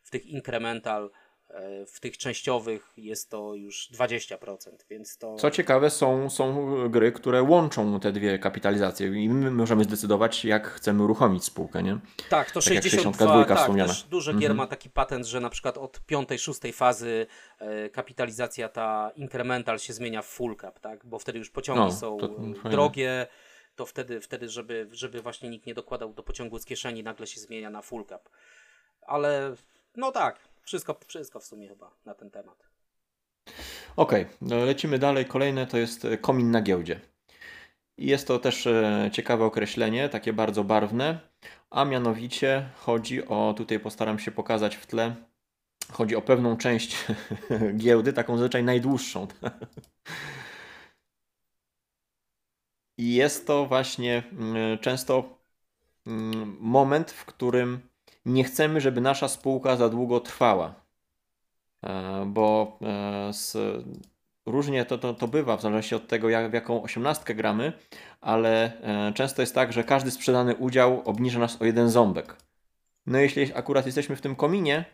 [0.03, 1.09] w tych incremental, e,
[1.87, 4.56] w tych częściowych jest to już 20%,
[4.90, 5.37] więc to...
[5.37, 10.68] Co ciekawe, są, są gry, które łączą te dwie kapitalizacje i my możemy zdecydować, jak
[10.68, 11.98] chcemy uruchomić spółkę, nie?
[12.30, 14.56] Tak, to tak 62, tak, też duże gier mhm.
[14.56, 17.26] ma taki patent, że na przykład od piątej, szóstej fazy
[17.59, 21.06] e, kapitalizacja ta incremental się zmienia w full cap, tak?
[21.06, 22.18] Bo wtedy już pociągi no, są
[22.70, 23.26] drogie,
[23.76, 27.40] to wtedy, wtedy żeby, żeby właśnie nikt nie dokładał do pociągu z kieszeni, nagle się
[27.40, 28.28] zmienia na full cap.
[29.06, 29.54] Ale
[29.96, 32.68] no tak, wszystko, wszystko w sumie chyba na ten temat.
[33.96, 35.26] Okej, okay, no lecimy dalej.
[35.26, 37.00] Kolejne to jest komin na giełdzie.
[37.98, 41.20] Jest to też e, ciekawe określenie, takie bardzo barwne,
[41.70, 45.16] a mianowicie chodzi o, tutaj postaram się pokazać w tle,
[45.92, 47.07] chodzi o pewną część
[47.76, 49.26] giełdy, taką zazwyczaj najdłuższą.
[52.98, 55.38] I jest to właśnie mm, często
[56.07, 57.81] mm, moment, w którym
[58.26, 60.74] nie chcemy, żeby nasza spółka za długo trwała.
[61.82, 63.56] E, bo e, z,
[64.46, 67.72] różnie to, to, to bywa, w zależności od tego, jak, w jaką osiemnastkę gramy,
[68.20, 72.36] ale e, często jest tak, że każdy sprzedany udział obniża nas o jeden ząbek.
[73.06, 74.84] No jeśli akurat jesteśmy w tym kominie,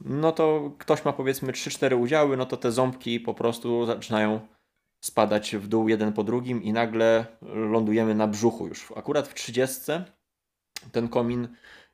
[0.00, 4.40] no to ktoś ma powiedzmy 3-4 udziały, no to te ząbki po prostu zaczynają
[5.00, 8.92] spadać w dół jeden po drugim i nagle lądujemy na brzuchu już.
[8.96, 9.92] Akurat w 30
[10.92, 11.48] ten komin e,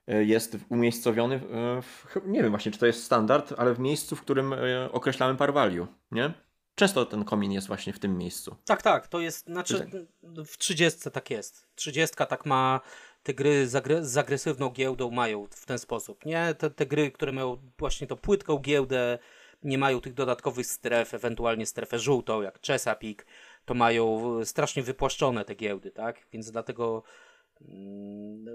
[0.07, 1.41] jest umiejscowiony,
[1.83, 5.39] w, nie wiem właśnie czy to jest standard, ale w miejscu, w którym e, określamy
[5.39, 6.35] par value, nie?
[6.75, 8.57] Często ten komin jest właśnie w tym miejscu.
[8.65, 9.91] Tak, tak, to jest, znaczy
[10.23, 11.67] w 30 tak jest.
[11.75, 12.81] 30 tak ma,
[13.23, 16.55] te gry z, agre z agresywną giełdą mają w ten sposób, nie?
[16.55, 19.19] Te, te gry, które mają właśnie tą płytką giełdę,
[19.63, 23.25] nie mają tych dodatkowych stref, ewentualnie strefę żółtą, jak Chesapeake,
[23.65, 26.27] to mają strasznie wypłaszczone te giełdy, tak?
[26.33, 27.03] Więc dlatego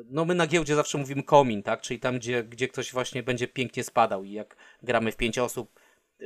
[0.10, 1.82] no my na giełdzie zawsze mówimy komin, tak?
[1.82, 5.80] Czyli tam, gdzie, gdzie ktoś właśnie będzie pięknie spadał i jak gramy w pięć osób,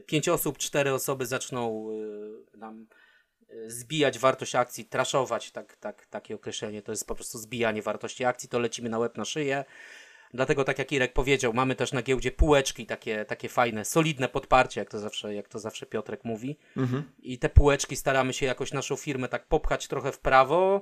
[0.06, 1.92] pięć osób, cztery osoby zaczną
[2.54, 2.88] y, nam
[3.50, 8.26] y, zbijać wartość akcji, traszować, tak, tak, takie określenie, to jest po prostu zbijanie wartości
[8.26, 9.66] akcji, to lecimy na łeb na szyję
[10.36, 14.82] Dlatego, tak jak Irek powiedział, mamy też na giełdzie półeczki, takie, takie fajne, solidne podparcie,
[14.82, 16.58] jak to zawsze, jak to zawsze Piotrek mówi.
[16.78, 17.04] Mhm.
[17.20, 20.82] I te półeczki staramy się jakoś naszą firmę tak popchać trochę w prawo,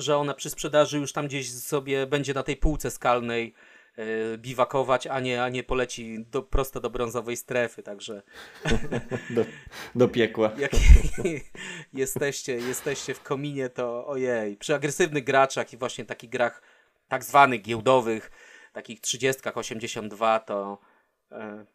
[0.00, 3.54] że ona przy sprzedaży już tam gdzieś sobie będzie na tej półce skalnej
[3.96, 8.22] yy, biwakować, a nie, a nie poleci do, prosto do brązowej strefy, także...
[9.36, 9.44] do,
[9.94, 10.50] do piekła.
[10.58, 10.70] Jak
[11.92, 16.62] jesteście, jesteście w kominie, to ojej, przy agresywnych graczach i właśnie takich grach
[17.08, 18.30] tak zwanych giełdowych,
[18.72, 20.78] takich 30, 82 to
[21.32, 21.66] e,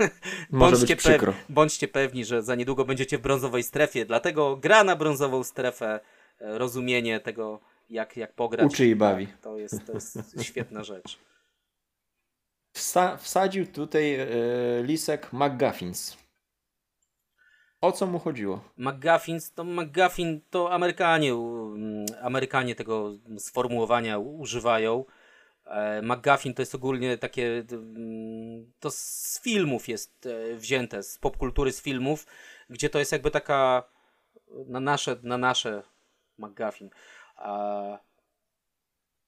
[0.50, 5.44] bądźcie, pew, bądźcie pewni, że za niedługo będziecie w brązowej strefie, dlatego gra na brązową
[5.44, 6.00] strefę,
[6.40, 8.72] rozumienie tego, jak, jak pograć.
[8.72, 9.26] Uczy i bawi.
[9.26, 11.18] Tak, to, jest, to jest świetna rzecz.
[12.72, 14.28] Wsa wsadził tutaj e,
[14.82, 16.16] lisek McGuffins.
[17.80, 18.60] O co mu chodziło?
[18.76, 21.34] McGuffins, to McGuffin to Amerykanie,
[22.22, 25.04] Amerykanie tego sformułowania używają.
[25.66, 27.64] E, McGuffin to jest ogólnie takie,
[28.80, 32.26] to z filmów jest e, wzięte, z popkultury, z filmów,
[32.70, 33.82] gdzie to jest jakby taka
[34.66, 35.82] na nasze, na nasze
[36.40, 36.90] McGuffin,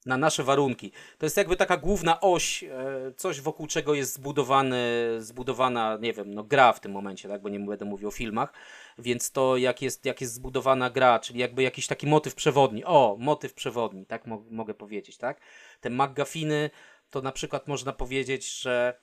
[0.05, 0.91] na nasze warunki.
[1.17, 2.69] To jest jakby taka główna oś, e,
[3.17, 4.77] coś wokół czego jest zbudowany,
[5.19, 8.53] zbudowana, nie wiem, no gra w tym momencie, tak, bo nie będę mówił o filmach,
[8.97, 13.15] więc to jak jest, jak jest zbudowana gra, czyli jakby jakiś taki motyw przewodni, o,
[13.19, 15.41] motyw przewodni, tak mo mogę powiedzieć, tak,
[15.81, 16.69] te McGuffiny,
[17.09, 18.99] to na przykład można powiedzieć, że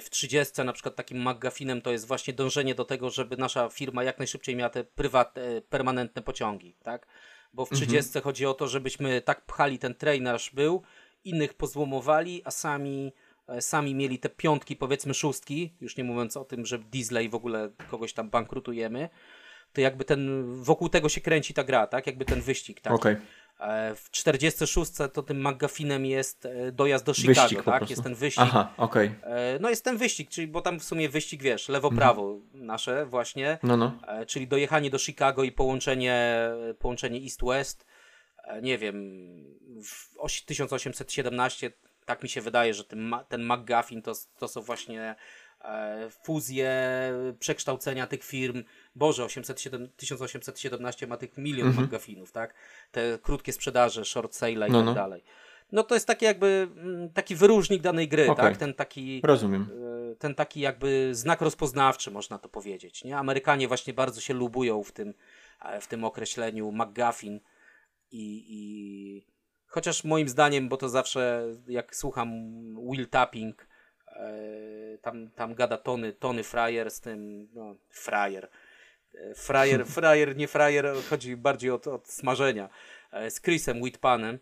[0.00, 4.04] w 30 na przykład takim McGuffinem to jest właśnie dążenie do tego, żeby nasza firma
[4.04, 7.06] jak najszybciej miała te prywatne, permanentne pociągi, tak?
[7.52, 8.22] Bo w 30 mhm.
[8.22, 10.82] chodzi o to, żebyśmy tak pchali ten train, aż był,
[11.24, 13.12] innych pozłomowali, a sami,
[13.48, 17.28] e, sami mieli te piątki, powiedzmy szóstki, już nie mówiąc o tym, że diesle i
[17.28, 19.08] w ogóle kogoś tam bankrutujemy,
[19.72, 22.06] to jakby ten, wokół tego się kręci ta gra, tak?
[22.06, 22.92] Jakby ten wyścig, tak?
[22.92, 23.20] Okay.
[23.60, 27.90] E, w 46 to tym McGuffinem jest e, dojazd do Chicago, wyścig tak?
[27.90, 28.42] Jest ten wyścig.
[28.42, 29.10] Aha, okej.
[29.22, 29.58] Okay.
[29.60, 32.66] No jest ten wyścig, czyli bo tam w sumie wyścig, wiesz, lewo-prawo mhm.
[32.66, 33.58] nasze właśnie.
[33.62, 33.98] No, no.
[34.26, 37.86] Czyli dojechanie do Chicago i połączenie, połączenie East-West.
[38.62, 38.96] Nie wiem,
[39.84, 41.72] w 1817
[42.04, 45.14] tak mi się wydaje, że ten, ten McGuffin to, to są właśnie
[46.10, 46.72] fuzje,
[47.38, 51.86] przekształcenia tych firm Boże, 807, 1817 ma tych milion mhm.
[51.86, 52.54] McGuffinów, tak?
[52.90, 54.94] Te krótkie sprzedaże, short sale i no, tak no.
[54.94, 55.24] dalej.
[55.72, 58.44] No to jest taki jakby mm, taki wyróżnik danej gry, okay.
[58.44, 58.56] tak?
[58.56, 59.68] Ten taki Rozumiem.
[60.12, 63.18] E, ten taki jakby znak rozpoznawczy, można to powiedzieć, nie?
[63.18, 65.14] Amerykanie właśnie bardzo się lubują w tym,
[65.62, 67.40] e, w tym określeniu McGuffin
[68.10, 69.26] i, i
[69.66, 72.30] chociaż moim zdaniem, bo to zawsze jak słucham
[72.90, 73.66] Will Tapping, e,
[75.02, 78.48] tam, tam gada Tony, Tony Fryer z tym, no, Fryer,
[79.34, 82.68] frajer, frajer, nie frajer, chodzi bardziej od, od smażenia,
[83.12, 84.38] e, z Chrisem Whitpanem,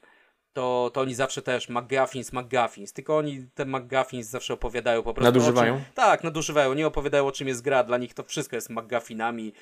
[0.52, 5.32] to, to oni zawsze też McGuffins, McGuffins, tylko oni te McGuffins zawsze opowiadają po prostu.
[5.32, 5.74] Nadużywają?
[5.74, 9.52] Czym, tak, nadużywają, nie opowiadają o czym jest gra, dla nich to wszystko jest McGuffinami,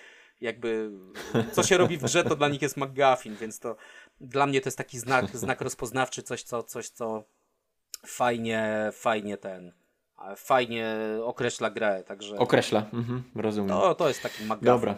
[0.41, 0.91] jakby
[1.53, 3.77] co się robi w grze, to dla nich jest McGuffin, więc to
[4.21, 7.25] dla mnie to jest taki znak, znak rozpoznawczy, coś co, coś, co
[8.07, 9.73] fajnie, fajnie ten
[10.37, 12.39] fajnie określa grę, także...
[12.39, 13.69] Określa, mhm, rozumiem.
[13.69, 14.65] To, to jest taki McGuffin.
[14.65, 14.95] Dobra.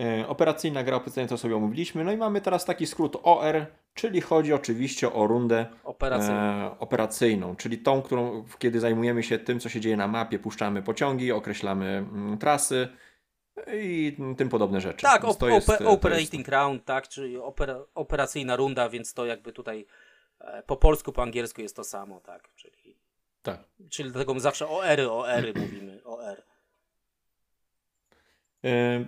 [0.00, 2.04] E, operacyjna gra operacyjna to sobie omówiliśmy.
[2.04, 7.56] No i mamy teraz taki skrót OR, czyli chodzi oczywiście o rundę operacyjną, e, operacyjną
[7.56, 11.86] czyli tą, którą kiedy zajmujemy się tym, co się dzieje na mapie, puszczamy pociągi, określamy
[11.86, 12.88] mm, trasy
[13.72, 15.02] i tym podobne rzeczy.
[15.02, 16.48] Tak, op jest, operating jest...
[16.48, 19.86] round, tak, czyli opera operacyjna runda, więc to jakby tutaj
[20.40, 22.85] e, po polsku, po angielsku jest to samo, tak, czyli
[23.46, 23.88] tak.
[23.90, 26.42] Czyli dlatego my zawsze o ery, o ery mówimy, o R.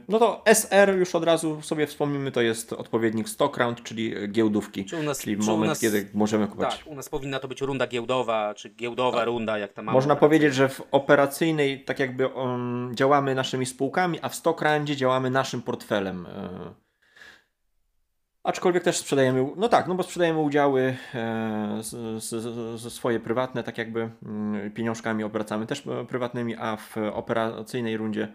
[0.08, 4.84] No to SR już od razu sobie wspomnimy, to jest odpowiednik stock round, czyli giełdówki.
[4.84, 6.78] Czy nas, czyli moment, nas, kiedy możemy kupować.
[6.78, 9.26] Tak, u nas powinna to być runda giełdowa, czy giełdowa tak.
[9.26, 9.96] runda, jak tam mamy.
[9.96, 14.96] Można powiedzieć, że w operacyjnej tak jakby um, działamy naszymi spółkami, a w stock roundzie
[14.96, 16.26] działamy naszym portfelem.
[16.26, 16.74] E,
[18.48, 21.80] aczkolwiek też sprzedajemy, no tak, no bo sprzedajemy udziały e,
[22.90, 28.28] swoje prywatne, tak jakby mm, pieniążkami obracamy też e, prywatnymi, a w operacyjnej rundzie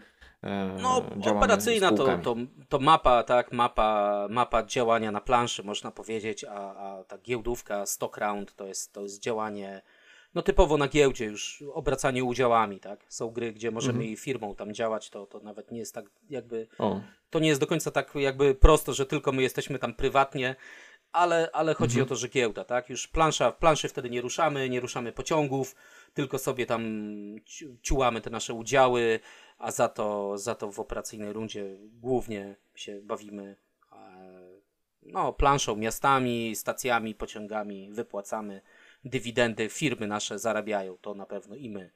[0.43, 2.35] E, no, operacyjna to, to,
[2.69, 8.17] to mapa, tak, mapa, mapa działania na planszy, można powiedzieć, a, a ta giełdówka, stock
[8.17, 9.81] round to jest, to jest działanie
[10.35, 13.05] no typowo na giełdzie już obracanie udziałami, tak?
[13.09, 14.13] Są gry, gdzie możemy mhm.
[14.13, 17.01] i firmą tam działać, to, to nawet nie jest tak jakby, o.
[17.29, 20.55] to nie jest do końca tak jakby prosto, że tylko my jesteśmy tam prywatnie,
[21.11, 22.05] ale, ale chodzi mhm.
[22.05, 22.89] o to, że giełda, tak?
[22.89, 25.75] Już plansza, w planszy wtedy nie ruszamy, nie ruszamy pociągów,
[26.13, 26.83] tylko sobie tam
[27.81, 29.19] ciułamy te nasze udziały,
[29.57, 33.55] a za to, za to w operacyjnej rundzie głównie się bawimy
[35.05, 38.61] no, planszą, miastami, stacjami, pociągami, wypłacamy
[39.05, 41.91] dywidendy, firmy nasze zarabiają, to na pewno i my.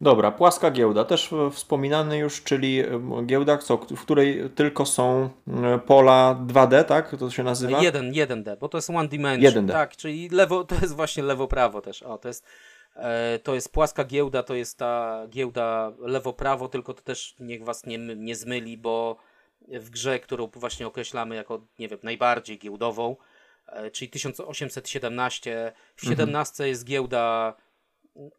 [0.00, 2.82] Dobra, płaska giełda, też wspominany już, czyli
[3.26, 5.30] giełda, co, w której tylko są
[5.86, 7.16] pola 2D, tak?
[7.18, 7.82] To się nazywa?
[7.82, 9.66] 1, 1D, bo to jest one dimension.
[9.66, 9.72] 1D.
[9.72, 12.02] Tak, czyli lewo, to jest właśnie lewo-prawo też.
[12.02, 12.44] O, to jest
[12.96, 17.86] E, to jest płaska giełda, to jest ta giełda lewo-prawo, tylko to też niech was
[17.86, 19.16] nie, nie zmyli, bo
[19.68, 23.16] w grze, którą właśnie określamy jako, nie wiem, najbardziej giełdową,
[23.92, 26.68] czyli 1817, w 17 mhm.
[26.68, 27.54] jest giełda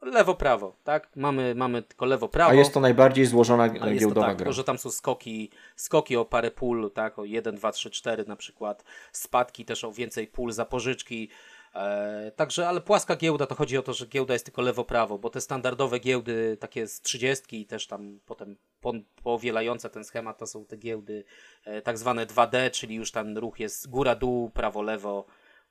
[0.02, 1.10] lewo-prawo, tak?
[1.15, 2.52] Mamy, mamy tylko lewo-prawo.
[2.52, 4.52] A jest to najbardziej złożona giełdowa tak, gra.
[4.52, 7.19] że tam są skoki, skoki o parę pól, tak?
[7.19, 8.84] O 1, 2, 3, 4 na przykład.
[9.12, 11.30] Spadki też o więcej pól, zapożyczki.
[11.75, 15.29] E, także, ale płaska giełda to chodzi o to, że giełda jest tylko lewo-prawo, bo
[15.29, 20.47] te standardowe giełdy, takie z 30 i też tam potem po, powielające ten schemat, to
[20.47, 21.23] są te giełdy
[21.65, 25.25] e, tak zwane 2D, czyli już ten ruch jest góra-dół, prawo-lewo,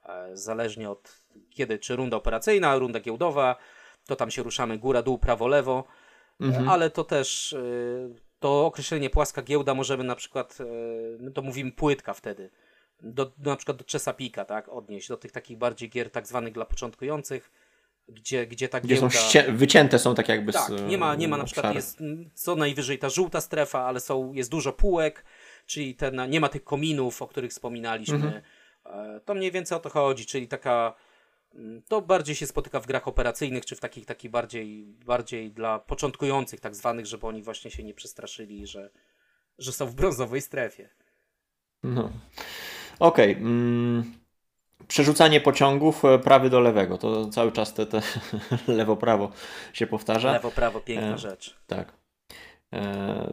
[0.06, 3.56] e, zależnie od kiedy, czy runda operacyjna, runda giełdowa,
[4.06, 5.84] to tam się ruszamy góra-dół, prawo-lewo,
[6.40, 6.68] mhm.
[6.68, 7.56] ale to też
[8.40, 10.58] to określenie płaska giełda możemy na przykład,
[11.18, 12.50] my to mówimy płytka wtedy,
[13.02, 16.64] do, na przykład do Chesapeake'a, tak, odnieść, do tych takich bardziej gier tak zwanych dla
[16.64, 17.50] początkujących,
[18.08, 19.10] gdzie, gdzie ta gdzie giełda...
[19.10, 21.98] są wycięte są tak jakby tak, z, nie ma, nie ma na przykład, jest
[22.34, 25.24] co najwyżej ta żółta strefa, ale są, jest dużo półek,
[25.66, 28.14] czyli ten, nie ma tych kominów, o których wspominaliśmy.
[28.14, 28.42] Mhm.
[28.86, 30.94] E, to mniej więcej o to chodzi, czyli taka
[31.54, 35.78] mm, to bardziej się spotyka w grach operacyjnych, czy w takich, takich bardziej, bardziej dla
[35.78, 38.90] początkujących tak zwanych, żeby oni właśnie się nie przestraszyli, że,
[39.58, 40.88] że są w brązowej strefie.
[41.82, 42.12] No.
[42.98, 43.32] Okej.
[43.32, 43.42] Okay.
[43.42, 44.14] Mm,
[44.88, 46.98] przerzucanie pociągów e, prawy do lewego.
[46.98, 48.02] To cały czas te, te
[48.78, 49.30] lewo-prawo
[49.72, 50.32] się powtarza.
[50.32, 51.56] Lewo-prawo, piękna e, rzecz.
[51.66, 51.92] Tak.
[52.72, 53.32] E,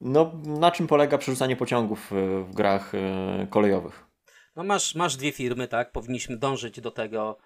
[0.00, 4.06] no, na czym polega przerzucanie pociągów w, w grach e, kolejowych?
[4.56, 5.92] No masz, masz dwie firmy, tak?
[5.92, 7.38] Powinniśmy dążyć do tego.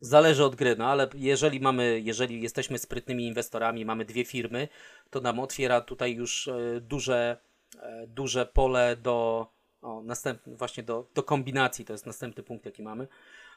[0.00, 4.68] Zależy od gry, no ale jeżeli mamy, jeżeli jesteśmy sprytnymi inwestorami, mamy dwie firmy,
[5.10, 7.40] to nam otwiera tutaj już e, duże,
[7.82, 9.46] e, duże pole do
[9.82, 13.08] o, następny, właśnie do, do kombinacji, to jest następny punkt, jaki mamy.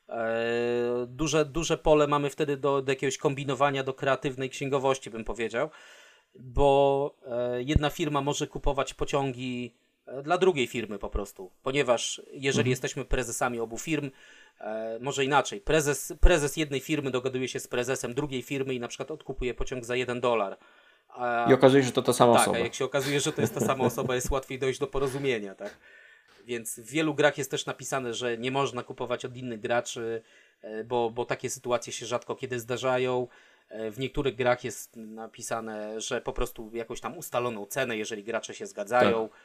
[0.10, 5.70] E, duże, duże pole mamy wtedy do, do jakiegoś kombinowania, do kreatywnej księgowości, bym powiedział,
[6.36, 12.60] bo e, jedna firma może kupować pociągi e, dla drugiej firmy po prostu, ponieważ jeżeli
[12.60, 12.70] mhm.
[12.70, 14.12] jesteśmy prezesami obu firm,
[14.60, 18.88] e, może inaczej, prezes, prezes jednej firmy dogaduje się z prezesem drugiej firmy i na
[18.88, 20.58] przykład odkupuje pociąg za jeden dolar.
[21.50, 22.58] I okazuje się, że to ta sama tak, osoba.
[22.58, 25.56] Tak, jak się okazuje, że to jest ta sama osoba, jest łatwiej dojść do porozumienia,
[25.56, 25.78] tak?
[26.46, 30.22] Więc w wielu grach jest też napisane, że nie można kupować od innych graczy,
[30.62, 33.28] e, bo, bo takie sytuacje się rzadko kiedy zdarzają.
[33.70, 38.54] E, w niektórych grach jest napisane, że po prostu jakąś tam ustaloną cenę, jeżeli gracze
[38.54, 39.30] się zgadzają.
[39.30, 39.40] Tak.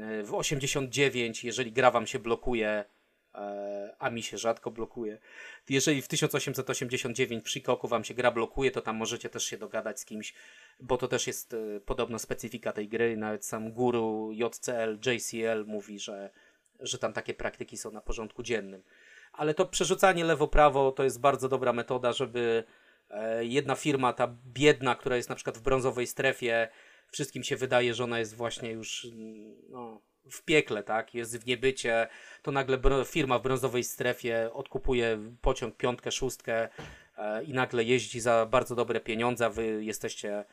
[0.00, 2.84] E, w 89, jeżeli gra wam się blokuje,
[3.98, 5.18] a mi się rzadko blokuje.
[5.68, 10.00] Jeżeli w 1889 przy koku wam się gra blokuje, to tam możecie też się dogadać
[10.00, 10.34] z kimś,
[10.80, 13.16] bo to też jest e, podobno specyfika tej gry.
[13.16, 16.30] Nawet sam guru JCL, JCL mówi, że,
[16.80, 18.82] że tam takie praktyki są na porządku dziennym.
[19.32, 22.64] Ale to przerzucanie lewo-prawo to jest bardzo dobra metoda, żeby
[23.10, 26.68] e, jedna firma, ta biedna, która jest na przykład w brązowej strefie,
[27.10, 29.06] wszystkim się wydaje, że ona jest właśnie już
[29.68, 31.14] no, w piekle, tak?
[31.14, 32.08] Jest w niebycie,
[32.42, 36.68] to nagle firma w brązowej strefie odkupuje pociąg piątkę, szóstkę
[37.18, 40.44] e, i nagle jeździ za bardzo dobre pieniądze, wy jesteście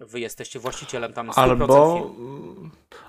[0.00, 2.10] wy jesteście właścicielem tam 100% albo,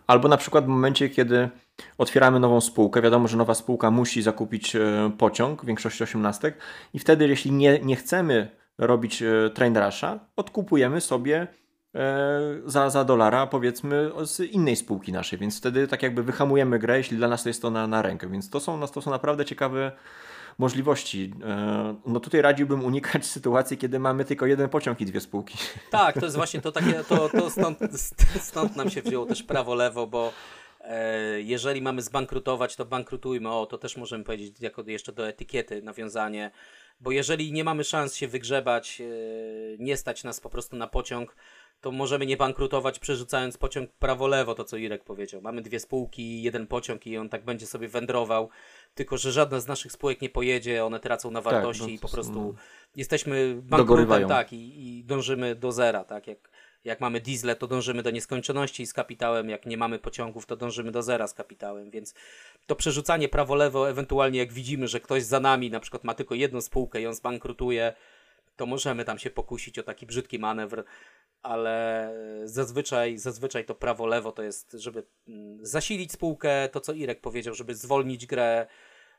[0.07, 1.49] albo na przykład w momencie, kiedy
[1.97, 6.57] otwieramy nową spółkę, wiadomo, że nowa spółka musi zakupić e, pociąg w większości osiemnastek
[6.93, 11.47] i wtedy jeśli nie, nie chcemy robić e, train rusha, odkupujemy sobie
[12.65, 17.17] za, za dolara, powiedzmy, z innej spółki naszej, więc wtedy tak jakby wyhamujemy grę, jeśli
[17.17, 19.91] dla nas to jest to na, na rękę, więc to są, to są naprawdę ciekawe
[20.57, 21.33] możliwości.
[21.43, 25.57] E, no tutaj radziłbym unikać sytuacji, kiedy mamy tylko jeden pociąg i dwie spółki.
[25.89, 27.79] Tak, to jest właśnie to takie, to, to stąd,
[28.39, 30.33] stąd nam się wzięło też prawo-lewo, bo
[30.81, 33.51] e, jeżeli mamy zbankrutować, to bankrutujmy.
[33.51, 36.51] O, to też możemy powiedzieć jako jeszcze do etykiety nawiązanie,
[36.99, 39.05] bo jeżeli nie mamy szans się wygrzebać, e,
[39.79, 41.35] nie stać nas po prostu na pociąg,
[41.82, 45.41] to możemy nie bankrutować przerzucając pociąg prawo-lewo, to co Irek powiedział.
[45.41, 48.49] Mamy dwie spółki, jeden pociąg i on tak będzie sobie wędrował,
[48.95, 51.95] tylko że żadna z naszych spółek nie pojedzie, one tracą na tak, wartości tak, no,
[51.95, 52.53] i po prostu no,
[52.95, 56.28] jesteśmy bankrutem tak, i, i, dążymy do zera, tak.
[56.28, 56.49] Jak,
[56.84, 60.91] jak mamy diesle, to dążymy do nieskończoności z kapitałem, jak nie mamy pociągów, to dążymy
[60.91, 62.13] do zera z kapitałem, więc
[62.65, 66.61] to przerzucanie prawo-lewo, ewentualnie jak widzimy, że ktoś za nami na przykład ma tylko jedną
[66.61, 67.93] spółkę i on zbankrutuje,
[68.57, 70.83] to możemy tam się pokusić o taki brzydki manewr,
[71.43, 77.53] ale zazwyczaj, zazwyczaj to prawo-lewo to jest, żeby mm, zasilić spółkę, to co Irek powiedział,
[77.53, 78.67] żeby zwolnić grę,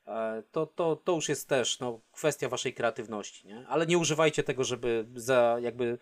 [0.06, 3.68] e, to, to, to już jest też no, kwestia waszej kreatywności, nie?
[3.68, 5.98] ale nie używajcie tego, żeby za, jakby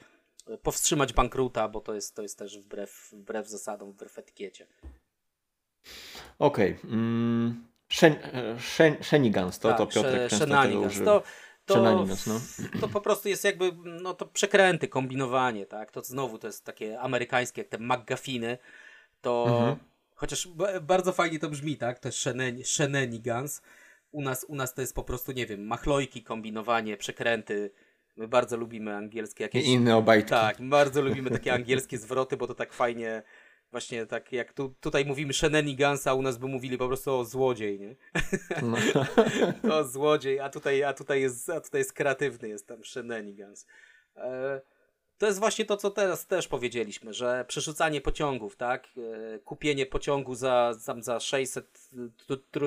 [0.63, 4.67] powstrzymać bankruta, bo to jest, to jest też wbrew, wbrew zasadom, wbrew etykiecie.
[6.39, 6.77] Okej.
[6.79, 6.91] Okay.
[6.91, 7.67] Mm,
[9.03, 11.05] Shenigans, to, tak, to Piotrek często tego używa.
[11.05, 11.23] To,
[11.67, 12.41] to, no.
[12.81, 15.91] to po prostu jest jakby, no to przekręty, kombinowanie, tak?
[15.91, 18.59] To znowu to jest takie amerykańskie, jak te McGuffiny,
[19.21, 19.77] to mhm.
[20.15, 20.49] chociaż
[20.83, 21.99] bardzo fajnie to brzmi, tak?
[21.99, 22.19] To jest
[22.65, 23.63] shenanigans.
[24.13, 27.71] U nas, u nas to jest po prostu, nie wiem, machlojki, kombinowanie, przekręty.
[28.17, 29.67] My bardzo lubimy angielskie jakieś...
[29.67, 30.31] I inne obajtki.
[30.31, 33.23] Tak, bardzo lubimy takie angielskie zwroty, bo to tak fajnie
[33.77, 37.25] Właśnie tak jak tu, tutaj mówimy shenanigans, a u nas by mówili po prostu o
[37.25, 37.97] złodziej, nie?
[38.63, 38.77] No.
[39.77, 43.67] o złodziej, a tutaj, a, tutaj jest, a tutaj jest kreatywny, jest tam shenanigans.
[44.17, 44.61] E,
[45.19, 48.89] to jest właśnie to, co teraz też powiedzieliśmy, że przerzucanie pociągów, tak?
[49.35, 51.79] E, kupienie pociągu za, za, za 600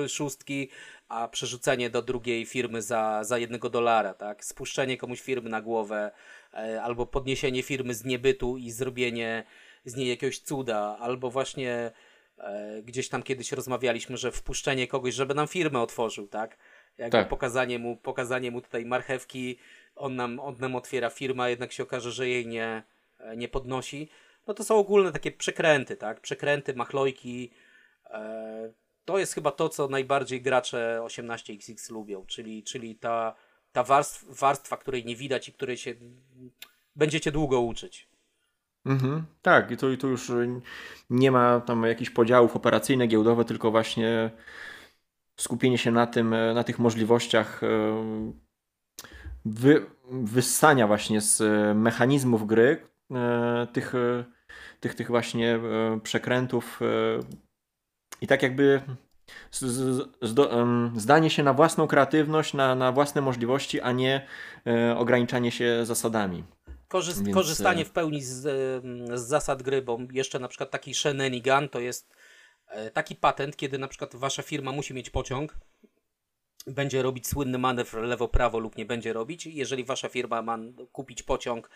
[0.08, 0.68] szóstki,
[1.08, 4.44] a przerzucenie do drugiej firmy za, za jednego dolara, tak?
[4.44, 6.10] Spuszczenie komuś firmy na głowę,
[6.54, 9.44] e, albo podniesienie firmy z niebytu i zrobienie
[9.84, 11.90] z niej jakiegoś cuda, albo właśnie
[12.38, 16.56] e, gdzieś tam kiedyś rozmawialiśmy, że wpuszczenie kogoś, żeby nam firmę otworzył, tak?
[16.98, 17.28] Jakby tak.
[17.28, 19.58] pokazanie mu, pokazanie mu tutaj marchewki,
[19.96, 22.82] on nam, on nam otwiera firmę, a jednak się okaże, że jej nie,
[23.18, 24.08] e, nie podnosi.
[24.46, 26.20] No to są ogólne takie przekręty, tak?
[26.20, 27.50] Przekręty, machlojki.
[28.10, 28.72] E,
[29.04, 33.34] to jest chyba to, co najbardziej gracze 18XX lubią, czyli, czyli ta,
[33.72, 35.94] ta warstwa, warstwa, której nie widać i której się
[36.96, 38.09] będziecie długo uczyć.
[38.86, 40.32] Mhm, tak, i to, i to już
[41.10, 44.30] nie ma tam jakichś podziałów operacyjnych, giełdowe, tylko właśnie
[45.40, 47.66] skupienie się na tym, na tych możliwościach e,
[49.44, 51.42] wy, wyssania właśnie z
[51.76, 53.94] mechanizmów gry e, tych,
[54.80, 56.80] tych, tych właśnie e, przekrętów
[58.20, 58.80] i tak jakby
[60.96, 64.26] zdanie się na własną kreatywność, na, na własne możliwości, a nie
[64.96, 66.44] ograniczanie się zasadami.
[66.90, 67.34] Korzyst, Więc...
[67.34, 68.82] Korzystanie e, w pełni z, z,
[69.20, 72.14] zasad gry, bo jeszcze na przykład taki shenanigan to jest
[72.68, 75.54] e, taki patent, kiedy na przykład wasza firma musi mieć pociąg,
[76.66, 79.46] będzie robić słynny manewr lewo-prawo lub nie będzie robić.
[79.46, 80.58] Jeżeli wasza firma ma
[80.92, 81.70] kupić pociąg,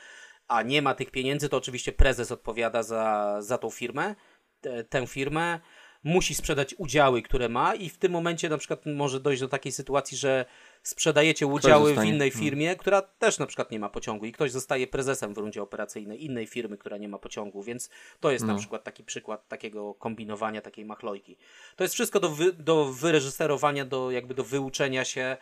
[0.49, 4.15] a nie ma tych pieniędzy, to oczywiście prezes odpowiada za, za tą firmę,
[4.61, 5.61] te, tę firmę.
[6.05, 9.73] Musi sprzedać udziały, które ma, i w tym momencie na przykład może dojść do takiej
[9.73, 10.45] sytuacji, że
[10.85, 12.45] sprzedajecie udziały w innej hmm.
[12.45, 12.79] firmie, hmm.
[12.79, 16.47] która też na przykład nie ma pociągu i ktoś zostaje prezesem w rundzie operacyjnej innej
[16.47, 18.53] firmy, która nie ma pociągu, więc to jest no.
[18.53, 21.37] na przykład taki przykład takiego kombinowania, takiej machlojki.
[21.77, 25.37] To jest wszystko do, wy, do wyreżyserowania, do jakby do wyuczenia się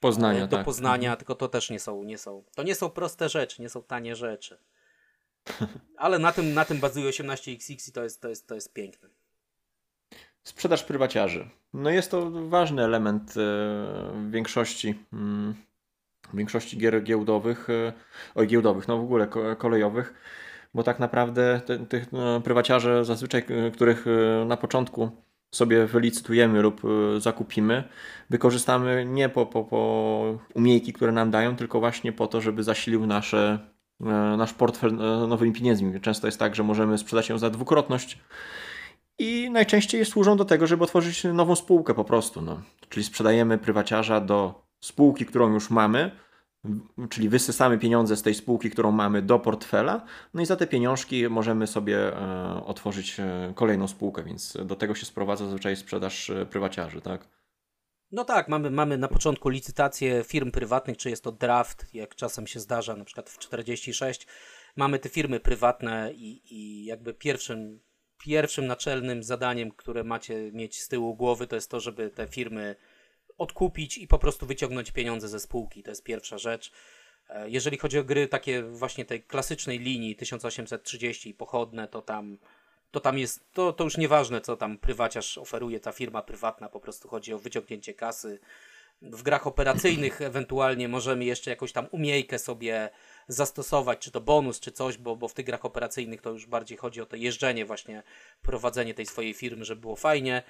[0.00, 0.64] poznania, do tak.
[0.64, 1.16] poznania, mhm.
[1.16, 4.16] tylko to też nie są, nie są, to nie są proste rzeczy, nie są tanie
[4.16, 4.58] rzeczy.
[5.96, 9.08] Ale na tym, na tym bazuje 18XX i to jest, to jest, to jest piękne.
[10.44, 11.48] Sprzedaż prywaciarzy.
[11.74, 13.32] No jest to ważny element e,
[14.14, 15.54] w większości, mm,
[16.32, 17.92] w większości gier giełdowych, e,
[18.34, 19.28] oj giełdowych, no w ogóle
[19.58, 20.14] kolejowych,
[20.74, 24.04] bo tak naprawdę tych no, prywaciarzy zazwyczaj, e, których
[24.46, 25.10] na początku
[25.54, 26.82] sobie wylicytujemy lub
[27.18, 27.84] zakupimy,
[28.30, 33.06] wykorzystamy nie po, po, po umiejki, które nam dają, tylko właśnie po to, żeby zasilił
[33.06, 33.58] nasze
[34.36, 34.94] nasz portfel
[35.28, 36.00] nowymi pieniędzmi.
[36.00, 38.18] Często jest tak, że możemy sprzedać ją za dwukrotność
[39.18, 42.42] i najczęściej służą do tego, żeby otworzyć nową spółkę po prostu.
[42.42, 42.62] No.
[42.88, 46.10] Czyli sprzedajemy prywaciarza do spółki, którą już mamy,
[47.10, 50.04] czyli wysysamy pieniądze z tej spółki, którą mamy do portfela,
[50.34, 54.94] no i za te pieniążki możemy sobie e, otworzyć e, kolejną spółkę, więc do tego
[54.94, 57.28] się sprowadza zazwyczaj sprzedaż e, prywaciarzy, tak?
[58.12, 62.46] No tak, mamy, mamy na początku licytację firm prywatnych, czy jest to draft, jak czasem
[62.46, 64.26] się zdarza, na przykład w 46.
[64.76, 67.80] Mamy te firmy prywatne i, i jakby pierwszym,
[68.24, 72.76] pierwszym naczelnym zadaniem, które macie mieć z tyłu głowy, to jest to, żeby te firmy
[73.38, 75.82] odkupić i po prostu wyciągnąć pieniądze ze spółki.
[75.82, 76.72] To jest pierwsza rzecz.
[77.28, 82.38] E, jeżeli chodzi o gry takie właśnie tej klasycznej linii 1830 i pochodne, to tam,
[82.90, 86.80] to tam jest, to, to już nieważne co tam prywaciarz oferuje, ta firma prywatna, po
[86.80, 88.38] prostu chodzi o wyciągnięcie kasy.
[89.02, 92.90] W grach operacyjnych ewentualnie możemy jeszcze jakąś tam umiejkę sobie
[93.28, 96.78] zastosować, czy to bonus, czy coś, bo, bo w tych grach operacyjnych to już bardziej
[96.78, 98.02] chodzi o to jeżdżenie, właśnie
[98.42, 100.42] prowadzenie tej swojej firmy, żeby było fajnie,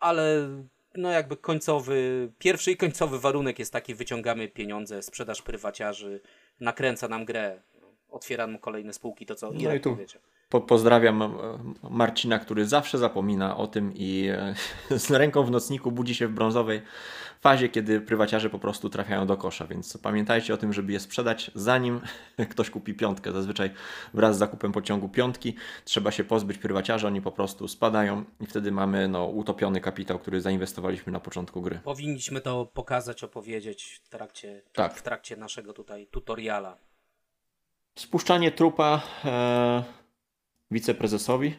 [0.00, 0.48] ale
[0.94, 6.20] no jakby końcowy, pierwszy i końcowy warunek jest taki, wyciągamy pieniądze, sprzedaż prywaciarzy,
[6.60, 7.62] nakręca nam grę,
[8.08, 10.22] otwiera nam kolejne spółki, to co no Irek powiedział.
[10.48, 11.28] Po, pozdrawiam e,
[11.90, 14.54] Marcina, który zawsze zapomina o tym i e,
[14.98, 16.82] z ręką w nocniku budzi się w brązowej
[17.40, 19.66] fazie, kiedy prywaciarze po prostu trafiają do kosza.
[19.66, 22.00] Więc pamiętajcie o tym, żeby je sprzedać, zanim
[22.50, 23.32] ktoś kupi piątkę.
[23.32, 23.70] Zazwyczaj
[24.14, 28.72] wraz z zakupem pociągu piątki trzeba się pozbyć prywaciarzy, oni po prostu spadają i wtedy
[28.72, 31.80] mamy no, utopiony kapitał, który zainwestowaliśmy na początku gry.
[31.84, 34.94] Powinniśmy to pokazać, opowiedzieć w trakcie, tak.
[34.94, 36.76] w trakcie naszego tutaj tutoriala.
[37.98, 39.02] Spuszczanie trupa.
[39.24, 40.03] E
[40.70, 41.54] wiceprezesowi,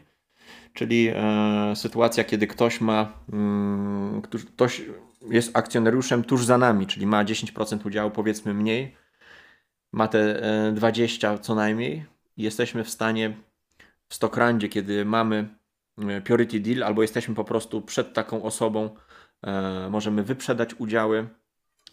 [0.73, 4.81] czyli e, sytuacja, kiedy ktoś ma, mm, ktoś
[5.29, 8.95] jest akcjonariuszem tuż za nami, czyli ma 10% udziału, powiedzmy mniej,
[9.91, 12.05] ma te e, 20 co najmniej
[12.37, 13.37] i jesteśmy w stanie
[14.09, 15.49] w Stockrandzie, kiedy mamy
[15.97, 18.95] e, Purity Deal, albo jesteśmy po prostu przed taką osobą,
[19.43, 21.27] e, możemy wyprzedać udziały,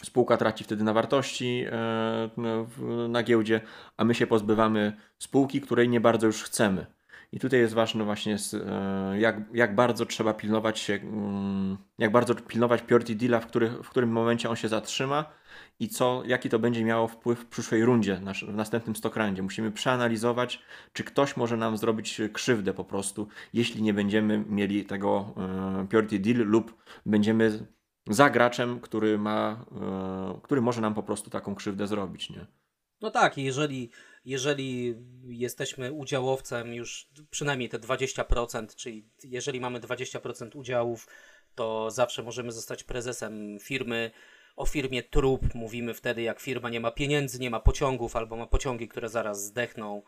[0.02, 1.64] spółka traci wtedy na wartości
[3.08, 3.60] na giełdzie,
[3.96, 6.86] a my się pozbywamy spółki, której nie bardzo już chcemy.
[7.32, 12.34] I tutaj jest ważne właśnie, e, jak, jak bardzo trzeba pilnować się, mm, jak bardzo
[12.34, 15.24] pilnować Purity Deala, w, który, w którym momencie on się zatrzyma
[15.80, 19.42] i co, jaki to będzie miało wpływ w przyszłej rundzie, w następnym stokrandzie.
[19.42, 20.62] Musimy przeanalizować,
[20.92, 25.34] czy ktoś może nam zrobić krzywdę po prostu, jeśli nie będziemy mieli tego
[25.82, 27.66] e, Purity Deal lub będziemy
[28.08, 32.46] za graczem, który ma, e, który może nam po prostu taką krzywdę zrobić, nie?
[33.00, 33.90] No tak, jeżeli
[34.24, 34.94] jeżeli
[35.24, 41.06] jesteśmy udziałowcem już przynajmniej te 20%, czyli jeżeli mamy 20% udziałów,
[41.54, 44.10] to zawsze możemy zostać prezesem firmy.
[44.56, 48.46] O firmie trup mówimy wtedy, jak firma nie ma pieniędzy, nie ma pociągów albo ma
[48.46, 50.02] pociągi, które zaraz zdechną.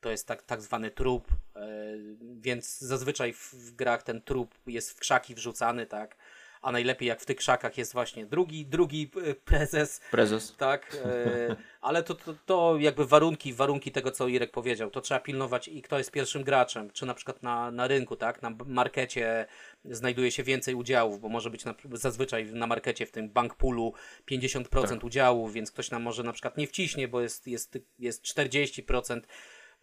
[0.00, 4.98] To jest tak, tak zwany trup, yy, więc zazwyczaj w grach ten trup jest w
[4.98, 6.16] krzaki wrzucany, tak
[6.62, 10.00] a najlepiej jak w tych krzakach jest właśnie drugi, drugi e, prezes.
[10.10, 10.56] Prezes.
[10.56, 15.20] Tak, e, ale to, to, to jakby warunki, warunki tego, co Irek powiedział, to trzeba
[15.20, 19.46] pilnować i kto jest pierwszym graczem, czy na przykład na, na rynku, tak, na markecie
[19.84, 23.92] znajduje się więcej udziałów, bo może być na, zazwyczaj na markecie w tym bank poolu
[24.30, 25.04] 50% tak.
[25.04, 29.20] udziałów, więc ktoś nam może na przykład nie wciśnie, bo jest, jest, jest 40%,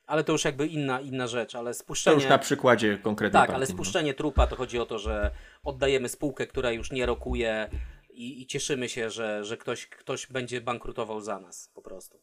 [0.07, 2.15] ale to już jakby inna, inna rzecz, ale spuszczenie...
[2.15, 3.65] To już na przykładzie konkretnej Tak, ale no.
[3.65, 5.31] spuszczenie trupa to chodzi o to, że
[5.63, 7.69] oddajemy spółkę, która już nie rokuje
[8.09, 12.19] i, i cieszymy się, że, że ktoś, ktoś będzie bankrutował za nas po prostu.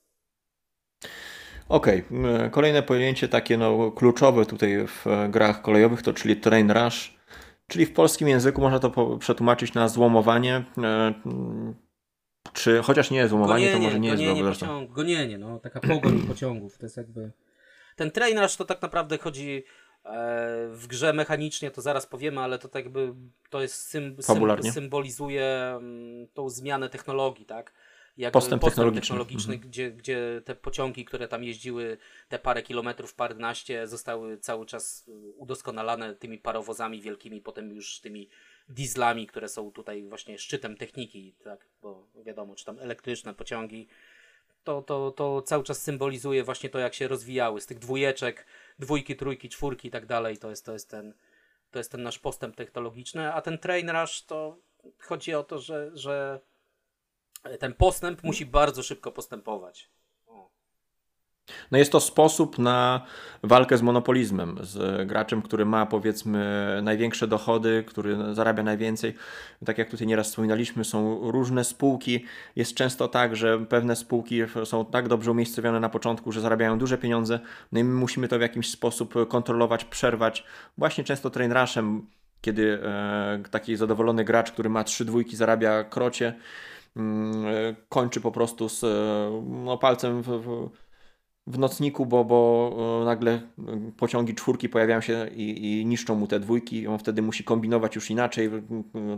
[1.68, 2.51] Okej, okay.
[2.51, 7.14] kolejne pojęcie takie no, kluczowe tutaj w grach kolejowych to czyli train rush,
[7.66, 11.14] czyli w polskim języku można to przetłumaczyć na złomowanie, e,
[12.53, 14.53] czy chociaż nie złomowanie, gonienie, to może nie jest dobre.
[14.53, 17.33] Pociąg, gonienie, no, taka pogoń pociągów, to jest jakby...
[17.97, 19.64] Ten train rush to tak naprawdę chodzi
[20.05, 23.14] e, w grze mechanicznie, to zaraz powiemy, ale to tak jakby
[23.51, 27.72] to jest sym, sym, symbolizuje mm, tą zmianę technologii, tak?
[28.16, 29.70] Jak postęp, postęp technologiczny, technologiczny mhm.
[29.70, 36.14] gdzie, gdzie te pociągi, które tam jeździły te parę kilometrów, paręnaście, zostały cały czas udoskonalane
[36.14, 38.28] tymi parowozami wielkimi, potem już tymi
[38.68, 41.68] dieslami, które są tutaj właśnie szczytem techniki, tak?
[41.82, 43.88] Bo wiadomo, czy tam elektryczne pociągi,
[44.65, 48.47] to, to, to cały czas symbolizuje właśnie to, jak się rozwijały z tych dwójeczek,
[48.79, 50.39] dwójki, trójki, czwórki i tak dalej.
[50.39, 51.15] To jest, to jest, ten,
[51.71, 54.59] to jest ten nasz postęp technologiczny, a ten train rush to
[54.99, 56.41] chodzi o to, że, że
[57.61, 59.91] ten postęp musi bardzo szybko postępować.
[61.70, 63.07] No jest to sposób na
[63.43, 69.14] walkę z monopolizmem, z graczem, który ma powiedzmy największe dochody, który zarabia najwięcej.
[69.66, 72.24] Tak jak tutaj nieraz wspominaliśmy, są różne spółki.
[72.57, 76.99] Jest często tak, że pewne spółki są tak dobrze umiejscowione na początku, że zarabiają duże
[76.99, 77.40] pieniądze,
[77.72, 80.45] no i my musimy to w jakiś sposób kontrolować, przerwać.
[80.78, 82.07] Właśnie często train rushem,
[82.40, 86.34] kiedy e, taki zadowolony gracz, który ma trzy dwójki, zarabia krocie,
[86.97, 87.51] mm, e,
[87.88, 90.70] kończy po prostu z e, no, palcem w, w
[91.47, 93.40] w nocniku, bo, bo e, nagle e,
[93.97, 96.86] pociągi czwórki pojawiają się i, i niszczą mu te dwójki.
[96.86, 98.51] On wtedy musi kombinować już inaczej.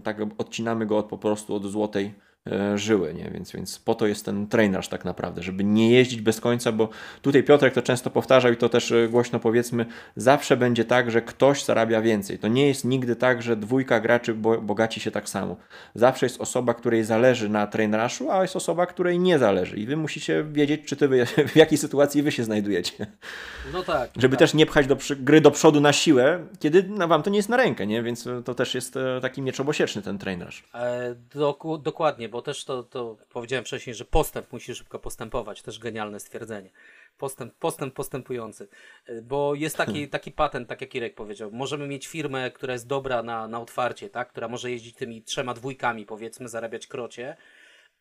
[0.03, 2.34] Tak odcinamy go od, po prostu od złotej E,
[2.75, 3.31] żyły, nie?
[3.31, 6.89] Więc, więc po to jest ten trenerz tak naprawdę, żeby nie jeździć bez końca, bo
[7.23, 9.87] tutaj Piotrek to często powtarzał i to też e, głośno powiedzmy,
[10.17, 12.39] zawsze będzie tak, że ktoś zarabia więcej.
[12.39, 15.57] To nie jest nigdy tak, że dwójka graczy bogaci się tak samo.
[15.95, 19.97] Zawsze jest osoba, której zależy na traineraszu, a jest osoba, której nie zależy i wy
[19.97, 23.07] musicie wiedzieć, czy ty wy, w jakiej sytuacji wy się znajdujecie.
[23.73, 24.11] No tak.
[24.17, 24.39] Żeby tak.
[24.39, 27.49] też nie pchać do, gry do przodu na siłę, kiedy no, wam to nie jest
[27.49, 28.03] na rękę, nie?
[28.03, 30.65] Więc to też jest e, taki miecz obosieczny ten trenerz.
[30.75, 35.63] E, doku, dokładnie, bo też to, to powiedziałem wcześniej, że postęp musi szybko postępować.
[35.63, 36.71] Też genialne stwierdzenie.
[37.19, 38.69] Postęp, postęp postępujący.
[39.23, 40.11] Bo jest taki, hmm.
[40.11, 41.51] taki patent, tak jak Irek powiedział.
[41.53, 44.29] Możemy mieć firmę, która jest dobra na, na otwarcie, tak?
[44.29, 47.37] która może jeździć tymi trzema dwójkami, powiedzmy, zarabiać krocie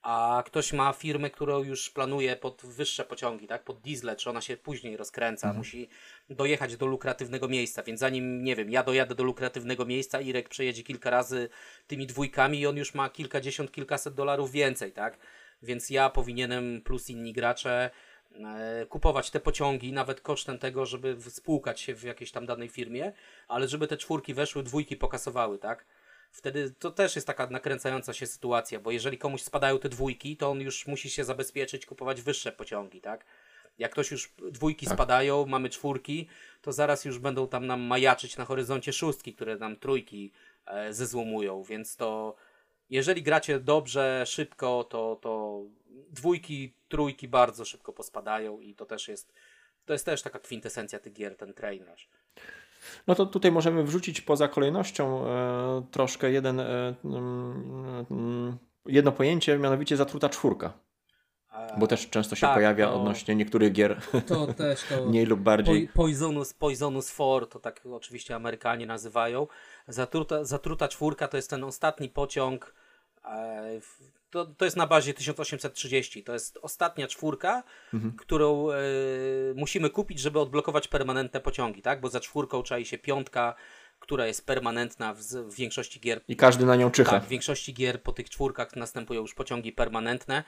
[0.04, 4.42] a ktoś ma firmę, którą już planuje pod wyższe pociągi, tak, pod diesle, czy ona
[4.42, 5.58] się później rozkręca, mhm.
[5.58, 5.90] musi
[6.30, 10.84] dojechać do lukratywnego miejsca, więc zanim, nie wiem, ja dojadę do lukratywnego miejsca, Irek przejedzie
[10.84, 11.50] kilka razy
[11.88, 15.18] tymi dwójkami i on już ma kilkadziesiąt, kilkaset dolarów więcej, tak,
[15.62, 17.90] więc ja powinienem, plus inni gracze,
[18.36, 23.14] e, kupować te pociągi, nawet kosztem tego, żeby spłukać się w jakiejś tam danej firmie,
[23.48, 25.86] ale żeby te czwórki weszły, dwójki pokasowały, tak,
[26.34, 30.50] wtedy to też jest taka nakręcająca się sytuacja, bo jeżeli komuś spadają te dwójki, to
[30.50, 33.26] on już musi się zabezpieczyć, kupować wyższe pociągi, tak?
[33.78, 34.96] Jak ktoś już dwójki tak.
[34.96, 36.28] spadają, mamy czwórki,
[36.62, 40.32] to zaraz już będą tam nam majaczyć na horyzoncie szóstki, które nam trójki
[40.66, 42.36] e, zezłomują, więc to
[42.90, 45.62] jeżeli gracie dobrze, szybko, to, to
[46.10, 49.34] dwójki, trójki bardzo szybko pospadają i to też jest
[49.86, 51.98] to jest też taka kwintesencja tych gier, ten trainer.
[53.08, 59.98] No to tutaj możemy wrzucić poza kolejnością e, troszkę jeden, e, mm, jedno pojęcie, mianowicie
[59.98, 60.74] zatruta czwórka.
[61.78, 64.02] Bo też często się tak, pojawia to, odnośnie niektórych gier.
[64.28, 65.06] To też to.
[65.10, 65.88] mniej lub bardziej.
[65.88, 69.48] Poisonous, Poisonous 4 to tak oczywiście Amerykanie nazywają.
[69.88, 72.74] Zatruta, zatruta czwórka to jest ten ostatni pociąg.
[74.30, 76.24] To, to jest na bazie 1830.
[76.24, 77.64] To jest ostatnia czwórka,
[77.94, 78.16] mhm.
[78.16, 78.76] którą e,
[79.56, 82.02] musimy kupić, żeby odblokować permanentne pociągi, tak?
[82.02, 83.56] Bo za czwórką czai się piątka,
[84.00, 86.22] która jest permanentna w, w, większości gier.
[86.28, 87.12] I każdy na nią czyha.
[87.12, 90.44] Tak, w większości gier po tych czwórkach następują już pociągi permanentne.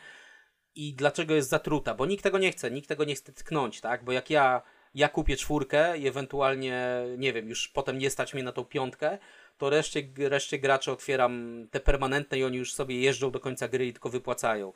[0.76, 1.93] I dlaczego jest zatruta?
[1.93, 4.03] Bo nikt tego nie chce, nikt tego nie chce tknąć, tak?
[4.03, 4.61] Bo jak ja,
[4.93, 9.17] ja kupię czwórkę i ewentualnie, nie wiem, już potem nie stać mnie na tą piątkę,
[9.58, 13.86] to reszcie, reszcie graczy otwieram te permanentne i oni już sobie jeżdżą do końca gry
[13.86, 14.74] i tylko wypłacają.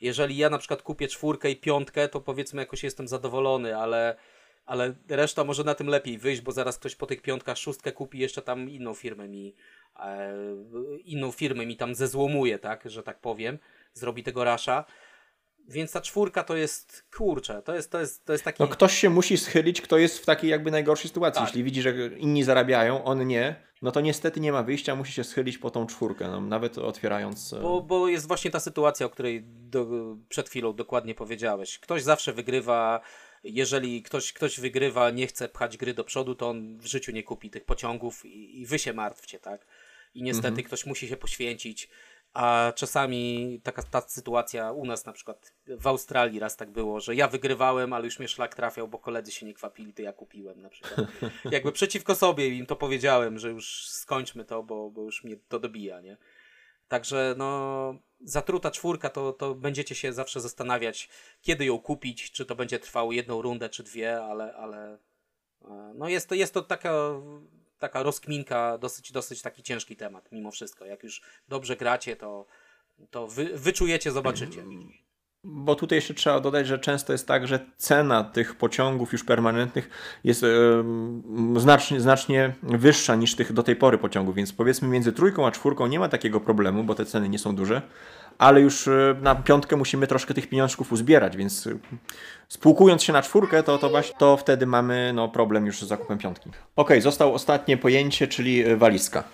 [0.00, 4.16] Jeżeli ja na przykład kupię czwórkę i piątkę, to powiedzmy jakoś jestem zadowolony, ale,
[4.66, 8.18] ale reszta może na tym lepiej wyjść, bo zaraz ktoś po tych piątkach szóstkę kupi
[8.18, 9.54] jeszcze tam inną firmę mi
[9.96, 10.34] e,
[11.04, 13.58] inną firmę mi tam zezłomuje, tak, że tak powiem,
[13.92, 14.84] zrobi tego rasza.
[15.68, 18.62] Więc ta czwórka to jest, kurczę, to jest, to jest, to jest taki...
[18.62, 21.38] No ktoś się musi schylić, kto jest w takiej jakby najgorszej sytuacji.
[21.38, 21.48] Tak.
[21.48, 25.24] Jeśli widzi, że inni zarabiają, on nie, no to niestety nie ma wyjścia, musi się
[25.24, 27.52] schylić po tą czwórkę, no, nawet otwierając...
[27.52, 29.86] E, bo, bo jest właśnie ta sytuacja, o której do,
[30.28, 31.78] przed chwilą dokładnie powiedziałeś.
[31.78, 33.00] Ktoś zawsze wygrywa,
[33.44, 37.22] jeżeli ktoś, ktoś wygrywa, nie chce pchać gry do przodu, to on w życiu nie
[37.22, 39.66] kupi tych pociągów i, i wy się martwcie, tak?
[40.14, 40.66] I niestety mhm.
[40.66, 41.88] ktoś musi się poświęcić
[42.32, 47.14] a czasami taka ta sytuacja u nas na przykład w Australii raz tak było, że
[47.14, 50.62] ja wygrywałem, ale już mnie szlak trafiał, bo koledzy się nie kwapili, to ja kupiłem
[50.62, 51.06] na przykład.
[51.50, 55.58] Jakby przeciwko sobie im to powiedziałem, że już skończmy to, bo, bo już mnie to
[55.58, 56.16] dobija, nie?
[56.88, 61.08] Także no, zatruta czwórka to, to będziecie się zawsze zastanawiać,
[61.42, 64.98] kiedy ją kupić, czy to będzie trwało jedną rundę, czy dwie, ale, ale
[65.64, 66.92] e, no jest to, jest to taka
[67.82, 70.84] taka rozkminka, dosyć, dosyć taki ciężki temat mimo wszystko.
[70.84, 72.46] Jak już dobrze gracie, to,
[73.10, 74.64] to wy, wyczujecie, zobaczycie.
[75.44, 79.90] Bo tutaj jeszcze trzeba dodać, że często jest tak, że cena tych pociągów już permanentnych
[80.24, 80.44] jest
[81.56, 85.86] znacznie, znacznie wyższa niż tych do tej pory pociągów, więc powiedzmy między trójką a czwórką
[85.86, 87.82] nie ma takiego problemu, bo te ceny nie są duże,
[88.42, 91.78] ale już e, na piątkę musimy troszkę tych pieniążków uzbierać, więc e,
[92.48, 96.18] spłukując się na czwórkę, to, to właśnie to wtedy mamy no, problem już z zakupem
[96.18, 96.50] piątki.
[96.76, 99.24] Ok, zostało ostatnie pojęcie, czyli e, walizka.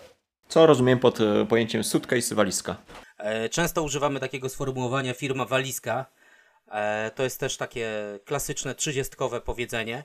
[0.48, 2.76] Co rozumiem pod pojęciem suitcase walizka?
[3.50, 6.06] Często używamy takiego sformułowania firma walizka,
[7.14, 7.90] to jest też takie
[8.24, 10.04] klasyczne trzydziestkowe powiedzenie.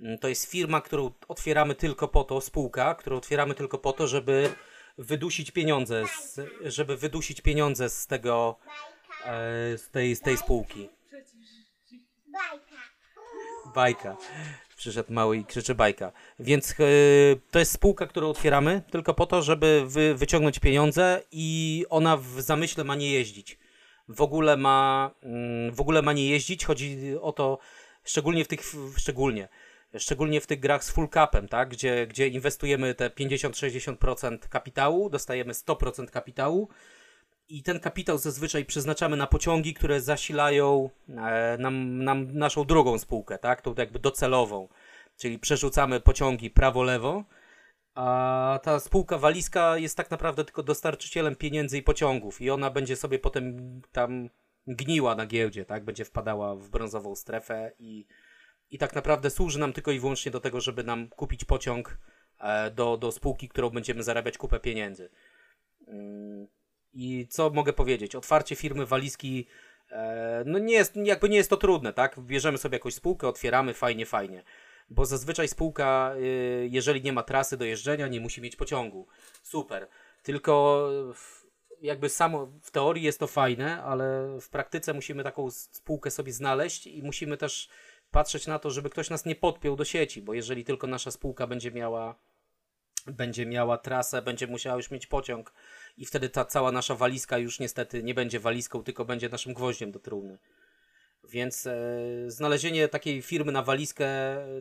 [0.00, 4.06] Mm, to jest firma, którą otwieramy tylko po to, spółka, którą otwieramy tylko po to,
[4.06, 4.48] żeby
[4.98, 8.56] wydusić pieniądze, z, żeby wydusić pieniądze z tego,
[9.24, 10.88] e, z tej, z tej spółki.
[13.74, 14.16] Bajka.
[14.76, 16.12] Przyszedł mały i krzyczy bajka.
[16.38, 21.84] Więc yy, to jest spółka, którą otwieramy tylko po to, żeby wy, wyciągnąć pieniądze i
[21.90, 23.58] ona w zamyśle ma nie jeździć.
[24.08, 26.64] W ogóle ma, yy, w ogóle ma nie jeździć.
[26.64, 27.58] Chodzi o to,
[28.04, 28.60] szczególnie w tych,
[28.96, 29.48] szczególnie,
[29.98, 31.68] szczególnie w tych grach z full capem, tak?
[31.68, 36.68] gdzie, gdzie inwestujemy te 50-60% kapitału, dostajemy 100% kapitału
[37.48, 43.38] i ten kapitał zazwyczaj przeznaczamy na pociągi, które zasilają e, nam, nam naszą drugą spółkę,
[43.38, 43.62] tak?
[43.62, 44.68] Tą jakby docelową.
[45.16, 47.24] Czyli przerzucamy pociągi prawo-lewo,
[47.94, 52.96] a ta spółka walizka jest tak naprawdę tylko dostarczycielem pieniędzy i pociągów i ona będzie
[52.96, 53.56] sobie potem
[53.92, 54.30] tam
[54.66, 55.84] gniła na giełdzie, tak?
[55.84, 58.06] Będzie wpadała w brązową strefę i,
[58.70, 61.98] i tak naprawdę służy nam tylko i wyłącznie do tego, żeby nam kupić pociąg
[62.40, 65.10] e, do, do spółki, którą będziemy zarabiać kupę pieniędzy.
[65.86, 66.46] Mm,
[66.92, 68.14] i co mogę powiedzieć?
[68.14, 69.46] Otwarcie firmy walizki
[69.90, 72.20] e, no nie jest, jakby nie jest to trudne, tak?
[72.20, 74.44] Bierzemy sobie jakąś spółkę, otwieramy, fajnie, fajnie.
[74.90, 76.20] Bo zazwyczaj spółka, e,
[76.66, 79.06] jeżeli nie ma trasy do jeżdżenia, nie musi mieć pociągu.
[79.42, 79.88] Super.
[80.22, 80.84] Tylko
[81.80, 86.86] jakby samo w teorii jest to fajne, ale w praktyce musimy taką spółkę sobie znaleźć
[86.86, 87.68] i musimy też
[88.10, 91.46] patrzeć na to, żeby ktoś nas nie podpiął do sieci, bo jeżeli tylko nasza spółka
[91.46, 92.14] będzie miała
[93.06, 95.52] będzie miała trasę, będzie musiała już mieć pociąg
[95.96, 99.92] i wtedy ta cała nasza walizka już niestety nie będzie walizką, tylko będzie naszym gwoździem
[99.92, 100.38] do trumny.
[101.24, 101.76] Więc e,
[102.26, 104.08] znalezienie takiej firmy na walizkę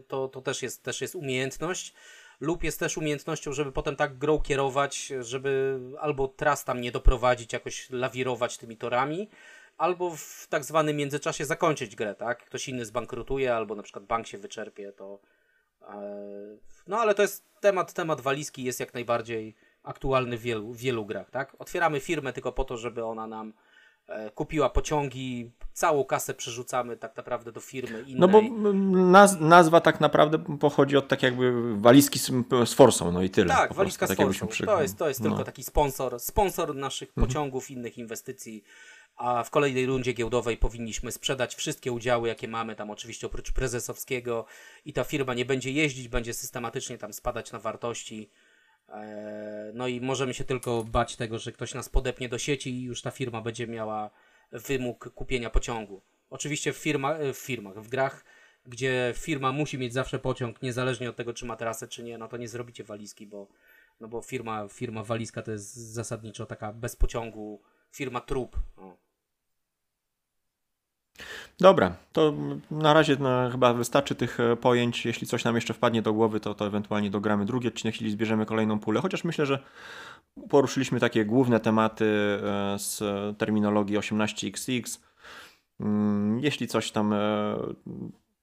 [0.07, 1.93] to, to też, jest, też jest umiejętność.
[2.39, 7.53] Lub jest też umiejętnością, żeby potem tak grą kierować, żeby albo tras tam nie doprowadzić,
[7.53, 9.29] jakoś lawirować tymi torami,
[9.78, 12.45] albo w tak zwanym międzyczasie zakończyć grę, tak?
[12.45, 15.19] Ktoś inny zbankrutuje, albo na przykład bank się wyczerpie, to.
[15.89, 16.57] E,
[16.88, 21.05] no ale to jest temat, temat walizki jest jak najbardziej aktualny w wielu, w wielu
[21.05, 21.55] grach, tak?
[21.59, 23.53] Otwieramy firmę tylko po to, żeby ona nam
[24.07, 28.19] e, kupiła pociągi, całą kasę przerzucamy tak naprawdę do firmy innej.
[28.19, 28.41] No bo
[29.11, 32.32] naz nazwa tak naprawdę pochodzi od tak jakby walizki z,
[32.65, 33.53] z forsą, no i tyle.
[33.53, 34.65] Tak, walizka prostu, z tak forsą.
[34.65, 35.30] To jest, to jest no.
[35.30, 37.28] tylko taki sponsor, sponsor naszych mhm.
[37.28, 38.63] pociągów, innych inwestycji,
[39.18, 44.45] a w kolejnej rundzie giełdowej powinniśmy sprzedać wszystkie udziały, jakie mamy tam oczywiście oprócz prezesowskiego
[44.86, 48.30] i ta firma nie będzie jeździć, będzie systematycznie tam spadać na wartości
[48.89, 52.84] E, no i możemy się tylko bać tego, że ktoś nas podepnie do sieci i
[52.84, 54.09] już ta firma będzie miała
[54.51, 56.01] wymóg kupienia pociągu.
[56.30, 58.26] Oczywiście w, firma, e, w firmach, w grach,
[58.65, 62.28] gdzie firma musi mieć zawsze pociąg, niezależnie od tego, czy ma trasę, czy nie, no
[62.28, 63.47] to nie zrobicie walizki, bo,
[63.99, 67.61] no bo firma, firma walizka to jest zasadniczo taka bez pociągu,
[67.91, 68.59] firma trup.
[68.78, 69.07] O.
[71.59, 72.34] Dobra, to
[72.72, 73.18] na razie
[73.51, 75.05] chyba wystarczy tych e, pojęć.
[75.05, 78.45] Jeśli coś nam jeszcze wpadnie do głowy, to, to ewentualnie dogramy drugi odcinek, jeśli zbierzemy
[78.45, 79.01] kolejną pulę.
[79.01, 79.59] Chociaż myślę, że
[80.49, 83.03] poruszyliśmy takie główne tematy e, z
[83.38, 84.99] terminologii 18XX.
[85.80, 87.57] Mm, jeśli coś tam e,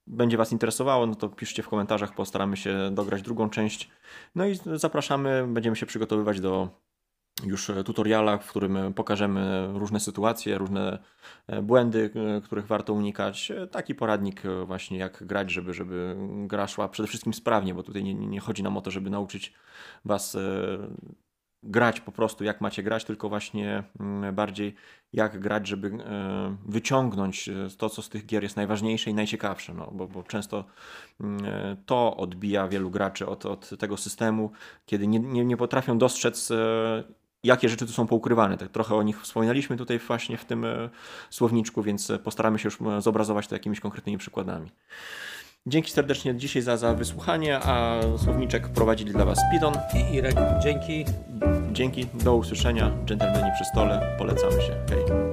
[0.06, 3.90] będzie Was interesowało, no to piszcie w komentarzach, postaramy się dograć drugą część.
[4.34, 6.68] No i zapraszamy, będziemy się przygotowywać do
[7.46, 10.98] już tutorialach, w którym pokażemy różne sytuacje, różne
[11.46, 13.52] e, błędy, e, których warto unikać.
[13.70, 16.16] Taki poradnik e, właśnie jak grać, żeby, żeby
[16.46, 19.52] gra szła przede wszystkim sprawnie, bo tutaj nie, nie chodzi nam o to, żeby nauczyć
[20.04, 20.36] Was
[21.62, 24.74] grać po prostu, jak macie grać, tylko właśnie mm, bardziej
[25.12, 25.90] jak grać, żeby
[26.66, 30.64] wyciągnąć to, co z tych gier jest najważniejsze i najciekawsze, no, bo, bo często
[31.20, 31.42] mm,
[31.86, 34.50] to odbija wielu graczy od, od tego systemu,
[34.86, 36.52] kiedy nie, nie, nie potrafią dostrzec
[37.44, 38.58] jakie rzeczy tu są poukrywane.
[38.58, 40.90] Tak trochę o nich wspominaliśmy tutaj właśnie w tym e,
[41.30, 44.70] słowniczku, więc e, postaramy się już e, zobrazować to jakimiś konkretnymi przykładami.
[45.66, 50.34] Dzięki serdecznie dzisiaj za, za wysłuchanie, a słowniczek prowadzili dla Was Pidon i Irek.
[50.62, 51.04] Dzięki.
[51.72, 52.90] Dzięki, do usłyszenia.
[53.04, 54.76] Dżentelmeni przy stole, polecamy się.
[54.90, 55.23] Hej.